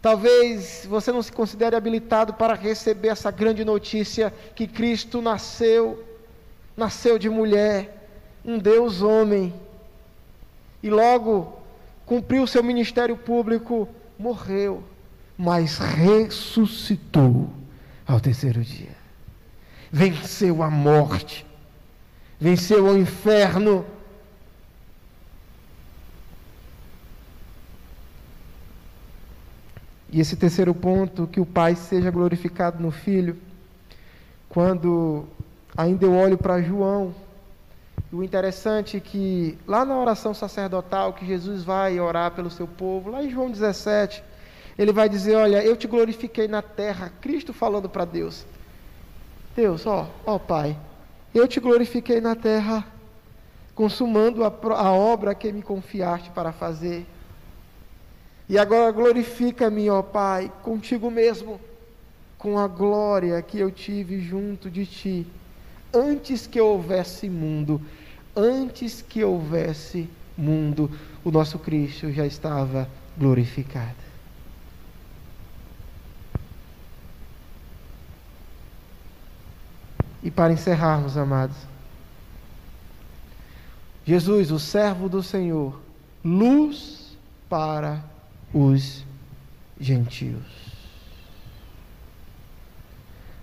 Talvez 0.02 0.86
você 0.90 1.12
não 1.12 1.22
se 1.22 1.32
considere 1.32 1.76
habilitado 1.76 2.34
para 2.34 2.56
receber 2.56 3.10
essa 3.10 3.30
grande 3.30 3.64
notícia 3.64 4.34
que 4.56 4.66
Cristo 4.68 5.22
nasceu, 5.22 6.04
nasceu 6.76 7.20
de 7.20 7.30
mulher, 7.30 8.08
um 8.44 8.58
Deus 8.58 9.02
homem, 9.02 9.54
e 10.82 10.90
logo 10.90 11.60
cumpriu 12.06 12.48
seu 12.48 12.64
ministério 12.64 13.16
público, 13.16 13.88
morreu 14.18 14.84
mas 15.42 15.80
ressuscitou 15.80 17.50
ao 18.06 18.20
terceiro 18.20 18.62
dia. 18.62 18.96
Venceu 19.92 20.62
a 20.62 20.70
morte, 20.70 21.44
venceu 22.40 22.86
o 22.86 22.96
inferno. 22.96 23.84
E 30.12 30.20
esse 30.20 30.36
terceiro 30.36 30.74
ponto, 30.76 31.26
que 31.28 31.40
o 31.40 31.46
Pai 31.46 31.76
seja 31.76 32.12
glorificado 32.12 32.84
no 32.84 32.92
Filho, 32.92 33.38
quando 34.50 35.26
ainda 35.78 36.06
eu 36.06 36.14
olho 36.14 36.38
para 36.38 36.62
João, 36.62 37.16
o 38.12 38.22
interessante 38.22 38.98
é 38.98 39.00
que 39.00 39.58
lá 39.66 39.86
na 39.86 39.98
oração 39.98 40.34
sacerdotal 40.34 41.14
que 41.14 41.26
Jesus 41.26 41.64
vai 41.64 41.98
orar 41.98 42.32
pelo 42.32 42.50
seu 42.50 42.68
povo, 42.68 43.10
lá 43.10 43.24
em 43.24 43.30
João 43.30 43.50
17, 43.50 44.22
ele 44.78 44.92
vai 44.92 45.08
dizer: 45.08 45.36
Olha, 45.36 45.64
eu 45.64 45.78
te 45.78 45.88
glorifiquei 45.88 46.46
na 46.46 46.62
terra. 46.62 47.14
Cristo 47.22 47.54
falando 47.54 47.88
para 47.88 48.04
Deus: 48.04 48.46
Deus, 49.56 49.88
ó, 49.88 50.10
ó 50.26 50.38
Pai, 50.38 50.78
eu 51.34 51.48
te 51.48 51.62
glorifiquei 51.62 52.20
na 52.20 52.36
terra, 52.36 52.86
consumando 53.74 54.44
a, 54.44 54.54
a 54.76 54.92
obra 54.92 55.34
que 55.34 55.50
me 55.54 55.62
confiaste 55.62 56.32
para 56.32 56.52
fazer. 56.52 57.06
E 58.52 58.58
agora 58.58 58.92
glorifica-me, 58.92 59.90
ó 59.90 60.02
Pai, 60.02 60.52
contigo 60.62 61.10
mesmo, 61.10 61.58
com 62.38 62.60
a 62.60 62.68
glória 62.68 63.42
que 63.42 63.58
eu 63.58 63.72
tive 63.72 64.20
junto 64.20 64.70
de 64.70 64.86
ti, 64.86 65.26
antes 65.94 66.48
que 66.48 66.60
houvesse 66.60 67.30
mundo, 67.30 67.82
antes 68.36 69.02
que 69.02 69.24
houvesse 69.24 70.10
mundo, 70.38 70.92
o 71.24 71.32
nosso 71.32 71.58
Cristo 71.60 72.12
já 72.12 72.26
estava 72.26 72.90
glorificado. 73.18 73.96
E 80.22 80.30
para 80.30 80.52
encerrarmos, 80.52 81.16
amados, 81.16 81.56
Jesus, 84.06 84.52
o 84.52 84.60
servo 84.60 85.08
do 85.08 85.24
Senhor, 85.24 85.80
luz 86.22 87.18
para 87.48 88.11
os 88.54 89.06
gentios. 89.80 90.72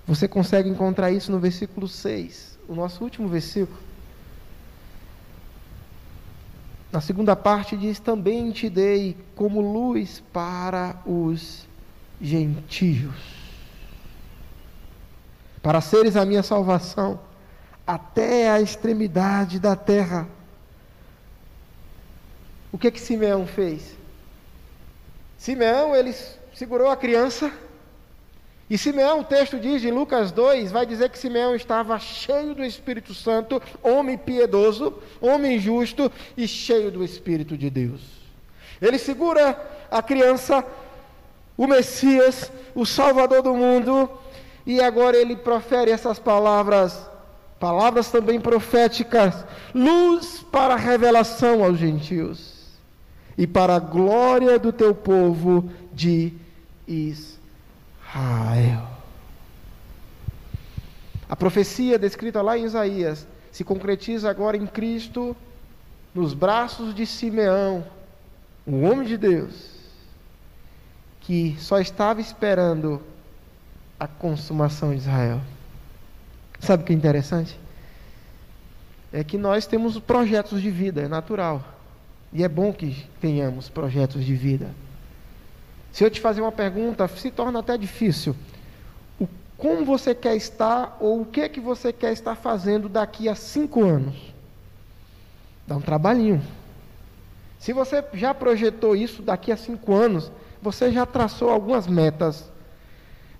Você 0.06 0.26
consegue 0.26 0.68
encontrar 0.68 1.10
isso 1.10 1.30
no 1.30 1.38
versículo 1.38 1.86
6, 1.86 2.58
o 2.68 2.74
nosso 2.74 3.02
último 3.04 3.28
versículo. 3.28 3.78
Na 6.90 7.00
segunda 7.00 7.36
parte 7.36 7.76
diz: 7.76 7.98
Também 8.00 8.50
te 8.50 8.70
dei 8.70 9.16
como 9.34 9.60
luz 9.60 10.22
para 10.32 10.96
os 11.04 11.66
gentios 12.20 13.38
para 15.68 15.82
seres 15.82 16.16
a 16.16 16.24
minha 16.24 16.42
salvação 16.42 17.20
até 17.86 18.50
a 18.50 18.58
extremidade 18.58 19.60
da 19.60 19.76
terra. 19.76 20.26
O 22.72 22.78
que 22.78 22.90
que 22.90 22.98
Simeão 22.98 23.46
fez? 23.46 23.94
Simeão, 25.48 25.96
ele 25.96 26.14
segurou 26.52 26.90
a 26.90 26.96
criança, 26.96 27.50
e 28.68 28.76
Simeão, 28.76 29.20
o 29.20 29.24
texto 29.24 29.58
diz 29.58 29.82
em 29.82 29.90
Lucas 29.90 30.30
2, 30.30 30.70
vai 30.70 30.84
dizer 30.84 31.08
que 31.08 31.18
Simeão 31.18 31.54
estava 31.54 31.98
cheio 31.98 32.54
do 32.54 32.62
Espírito 32.62 33.14
Santo, 33.14 33.62
homem 33.82 34.18
piedoso, 34.18 34.92
homem 35.22 35.58
justo 35.58 36.12
e 36.36 36.46
cheio 36.46 36.90
do 36.90 37.02
Espírito 37.02 37.56
de 37.56 37.70
Deus. 37.70 38.02
Ele 38.78 38.98
segura 38.98 39.58
a 39.90 40.02
criança, 40.02 40.62
o 41.56 41.66
Messias, 41.66 42.52
o 42.74 42.84
Salvador 42.84 43.40
do 43.40 43.54
mundo, 43.54 44.06
e 44.66 44.82
agora 44.82 45.16
ele 45.16 45.34
profere 45.34 45.90
essas 45.90 46.18
palavras, 46.18 47.08
palavras 47.58 48.10
também 48.10 48.38
proféticas: 48.38 49.46
luz 49.74 50.44
para 50.52 50.74
a 50.74 50.76
revelação 50.76 51.64
aos 51.64 51.78
gentios 51.78 52.57
e 53.38 53.46
para 53.46 53.76
a 53.76 53.78
glória 53.78 54.58
do 54.58 54.70
teu 54.72 54.94
povo 54.94 55.70
de 55.94 56.34
Israel. 56.86 57.38
A 61.28 61.36
profecia 61.36 61.98
descrita 61.98 62.42
lá 62.42 62.58
em 62.58 62.64
Isaías 62.64 63.26
se 63.58 63.64
concretiza 63.64 64.30
agora 64.30 64.56
em 64.56 64.66
Cristo, 64.66 65.36
nos 66.14 66.32
braços 66.32 66.94
de 66.94 67.04
Simeão, 67.04 67.84
um 68.64 68.88
homem 68.88 69.06
de 69.06 69.16
Deus, 69.16 69.70
que 71.20 71.56
só 71.58 71.80
estava 71.80 72.20
esperando 72.20 73.02
a 73.98 74.06
consumação 74.06 74.90
de 74.90 74.98
Israel. 74.98 75.40
Sabe 76.60 76.84
o 76.84 76.86
que 76.86 76.92
é 76.92 76.96
interessante? 76.96 77.58
É 79.12 79.24
que 79.24 79.36
nós 79.36 79.66
temos 79.66 79.98
projetos 79.98 80.62
de 80.62 80.70
vida, 80.70 81.00
é 81.00 81.08
natural. 81.08 81.77
E 82.32 82.44
é 82.44 82.48
bom 82.48 82.72
que 82.72 83.06
tenhamos 83.20 83.68
projetos 83.68 84.24
de 84.24 84.34
vida. 84.34 84.70
Se 85.92 86.04
eu 86.04 86.10
te 86.10 86.20
fazer 86.20 86.40
uma 86.40 86.52
pergunta, 86.52 87.08
se 87.08 87.30
torna 87.30 87.60
até 87.60 87.76
difícil. 87.76 88.36
O, 89.18 89.26
como 89.56 89.84
você 89.84 90.14
quer 90.14 90.36
estar 90.36 90.96
ou 91.00 91.22
o 91.22 91.24
que 91.24 91.40
é 91.40 91.48
que 91.48 91.60
você 91.60 91.92
quer 91.92 92.12
estar 92.12 92.34
fazendo 92.34 92.88
daqui 92.88 93.28
a 93.28 93.34
cinco 93.34 93.84
anos? 93.84 94.16
Dá 95.66 95.76
um 95.76 95.80
trabalhinho. 95.80 96.42
Se 97.58 97.72
você 97.72 98.04
já 98.14 98.34
projetou 98.34 98.94
isso 98.94 99.22
daqui 99.22 99.50
a 99.50 99.56
cinco 99.56 99.94
anos, 99.94 100.30
você 100.60 100.92
já 100.92 101.04
traçou 101.06 101.50
algumas 101.50 101.86
metas 101.86 102.44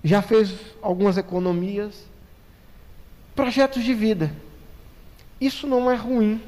já 0.03 0.21
fez 0.21 0.53
algumas 0.81 1.17
economias, 1.17 2.05
projetos 3.35 3.83
de 3.83 3.93
vida. 3.93 4.31
Isso 5.39 5.67
não 5.67 5.89
é 5.89 5.95
ruim, 5.95 6.41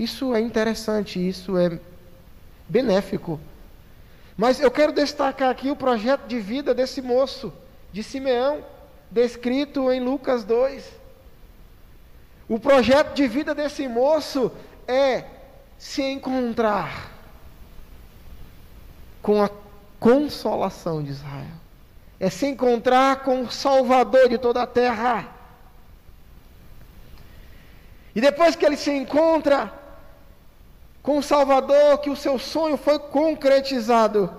isso 0.00 0.34
é 0.34 0.40
interessante, 0.40 1.20
isso 1.28 1.58
é 1.58 1.78
benéfico. 2.66 3.38
Mas 4.34 4.58
eu 4.58 4.70
quero 4.70 4.92
destacar 4.92 5.50
aqui 5.50 5.70
o 5.70 5.76
projeto 5.76 6.26
de 6.26 6.40
vida 6.40 6.72
desse 6.72 7.02
moço, 7.02 7.52
de 7.92 8.02
Simeão, 8.02 8.64
descrito 9.10 9.92
em 9.92 10.00
Lucas 10.00 10.42
2. 10.42 10.82
O 12.48 12.58
projeto 12.58 13.12
de 13.12 13.28
vida 13.28 13.54
desse 13.54 13.86
moço 13.86 14.50
é 14.88 15.24
se 15.76 16.02
encontrar 16.02 17.12
com 19.20 19.42
a 19.42 19.50
consolação 19.98 21.02
de 21.02 21.10
Israel. 21.10 21.60
É 22.18 22.30
se 22.30 22.46
encontrar 22.46 23.22
com 23.22 23.42
o 23.42 23.50
Salvador 23.50 24.30
de 24.30 24.38
toda 24.38 24.62
a 24.62 24.66
terra. 24.66 25.28
E 28.14 28.20
depois 28.22 28.56
que 28.56 28.64
ele 28.64 28.78
se 28.78 28.90
encontra 28.90 29.79
com 31.02 31.18
o 31.18 31.22
Salvador, 31.22 31.98
que 31.98 32.10
o 32.10 32.16
seu 32.16 32.38
sonho 32.38 32.76
foi 32.76 32.98
concretizado, 32.98 34.32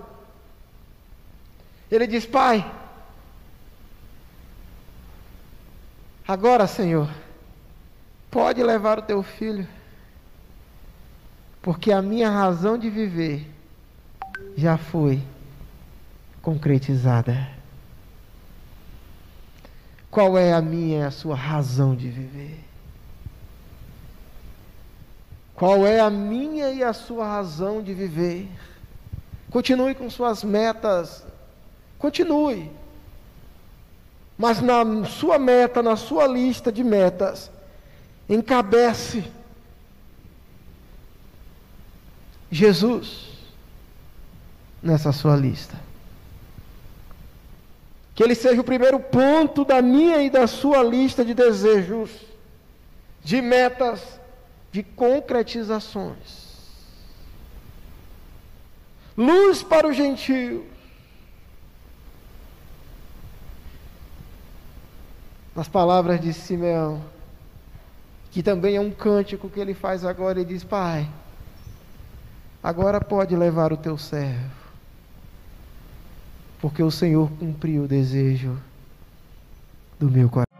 ele 1.90 2.06
diz: 2.06 2.24
Pai, 2.24 2.70
agora, 6.26 6.66
Senhor, 6.66 7.10
pode 8.30 8.62
levar 8.62 8.98
o 8.98 9.02
teu 9.02 9.22
filho, 9.22 9.66
porque 11.60 11.92
a 11.92 12.00
minha 12.00 12.30
razão 12.30 12.78
de 12.78 12.88
viver 12.88 13.46
já 14.56 14.78
foi 14.78 15.22
concretizada. 16.40 17.50
Qual 20.10 20.36
é 20.36 20.52
a 20.52 20.60
minha 20.60 21.00
e 21.00 21.02
a 21.02 21.10
sua 21.10 21.34
razão 21.34 21.96
de 21.96 22.08
viver? 22.08 22.71
Qual 25.54 25.86
é 25.86 26.00
a 26.00 26.10
minha 26.10 26.70
e 26.70 26.82
a 26.82 26.92
sua 26.92 27.26
razão 27.26 27.82
de 27.82 27.92
viver? 27.92 28.48
Continue 29.50 29.94
com 29.94 30.08
suas 30.08 30.42
metas, 30.42 31.24
continue. 31.98 32.70
Mas 34.36 34.60
na 34.60 35.04
sua 35.04 35.38
meta, 35.38 35.82
na 35.82 35.94
sua 35.94 36.26
lista 36.26 36.72
de 36.72 36.82
metas, 36.82 37.50
encabece 38.28 39.24
Jesus 42.50 43.32
nessa 44.82 45.12
sua 45.12 45.36
lista. 45.36 45.76
Que 48.14 48.22
ele 48.22 48.34
seja 48.34 48.60
o 48.60 48.64
primeiro 48.64 48.98
ponto 48.98 49.64
da 49.64 49.80
minha 49.80 50.22
e 50.22 50.28
da 50.28 50.46
sua 50.46 50.82
lista 50.82 51.24
de 51.24 51.34
desejos, 51.34 52.10
de 53.22 53.40
metas, 53.40 54.20
de 54.72 54.82
concretizações. 54.82 56.50
Luz 59.16 59.62
para 59.62 59.86
os 59.86 59.94
gentios. 59.94 60.62
Nas 65.54 65.68
palavras 65.68 66.18
de 66.18 66.32
Simeão, 66.32 67.04
que 68.30 68.42
também 68.42 68.76
é 68.76 68.80
um 68.80 68.90
cântico 68.90 69.50
que 69.50 69.60
ele 69.60 69.74
faz 69.74 70.02
agora, 70.02 70.40
ele 70.40 70.48
diz: 70.48 70.64
Pai, 70.64 71.06
agora 72.62 72.98
pode 72.98 73.36
levar 73.36 73.70
o 73.70 73.76
teu 73.76 73.98
servo, 73.98 74.50
porque 76.58 76.82
o 76.82 76.90
Senhor 76.90 77.30
cumpriu 77.32 77.82
o 77.82 77.88
desejo 77.88 78.58
do 80.00 80.10
meu 80.10 80.30
coração. 80.30 80.51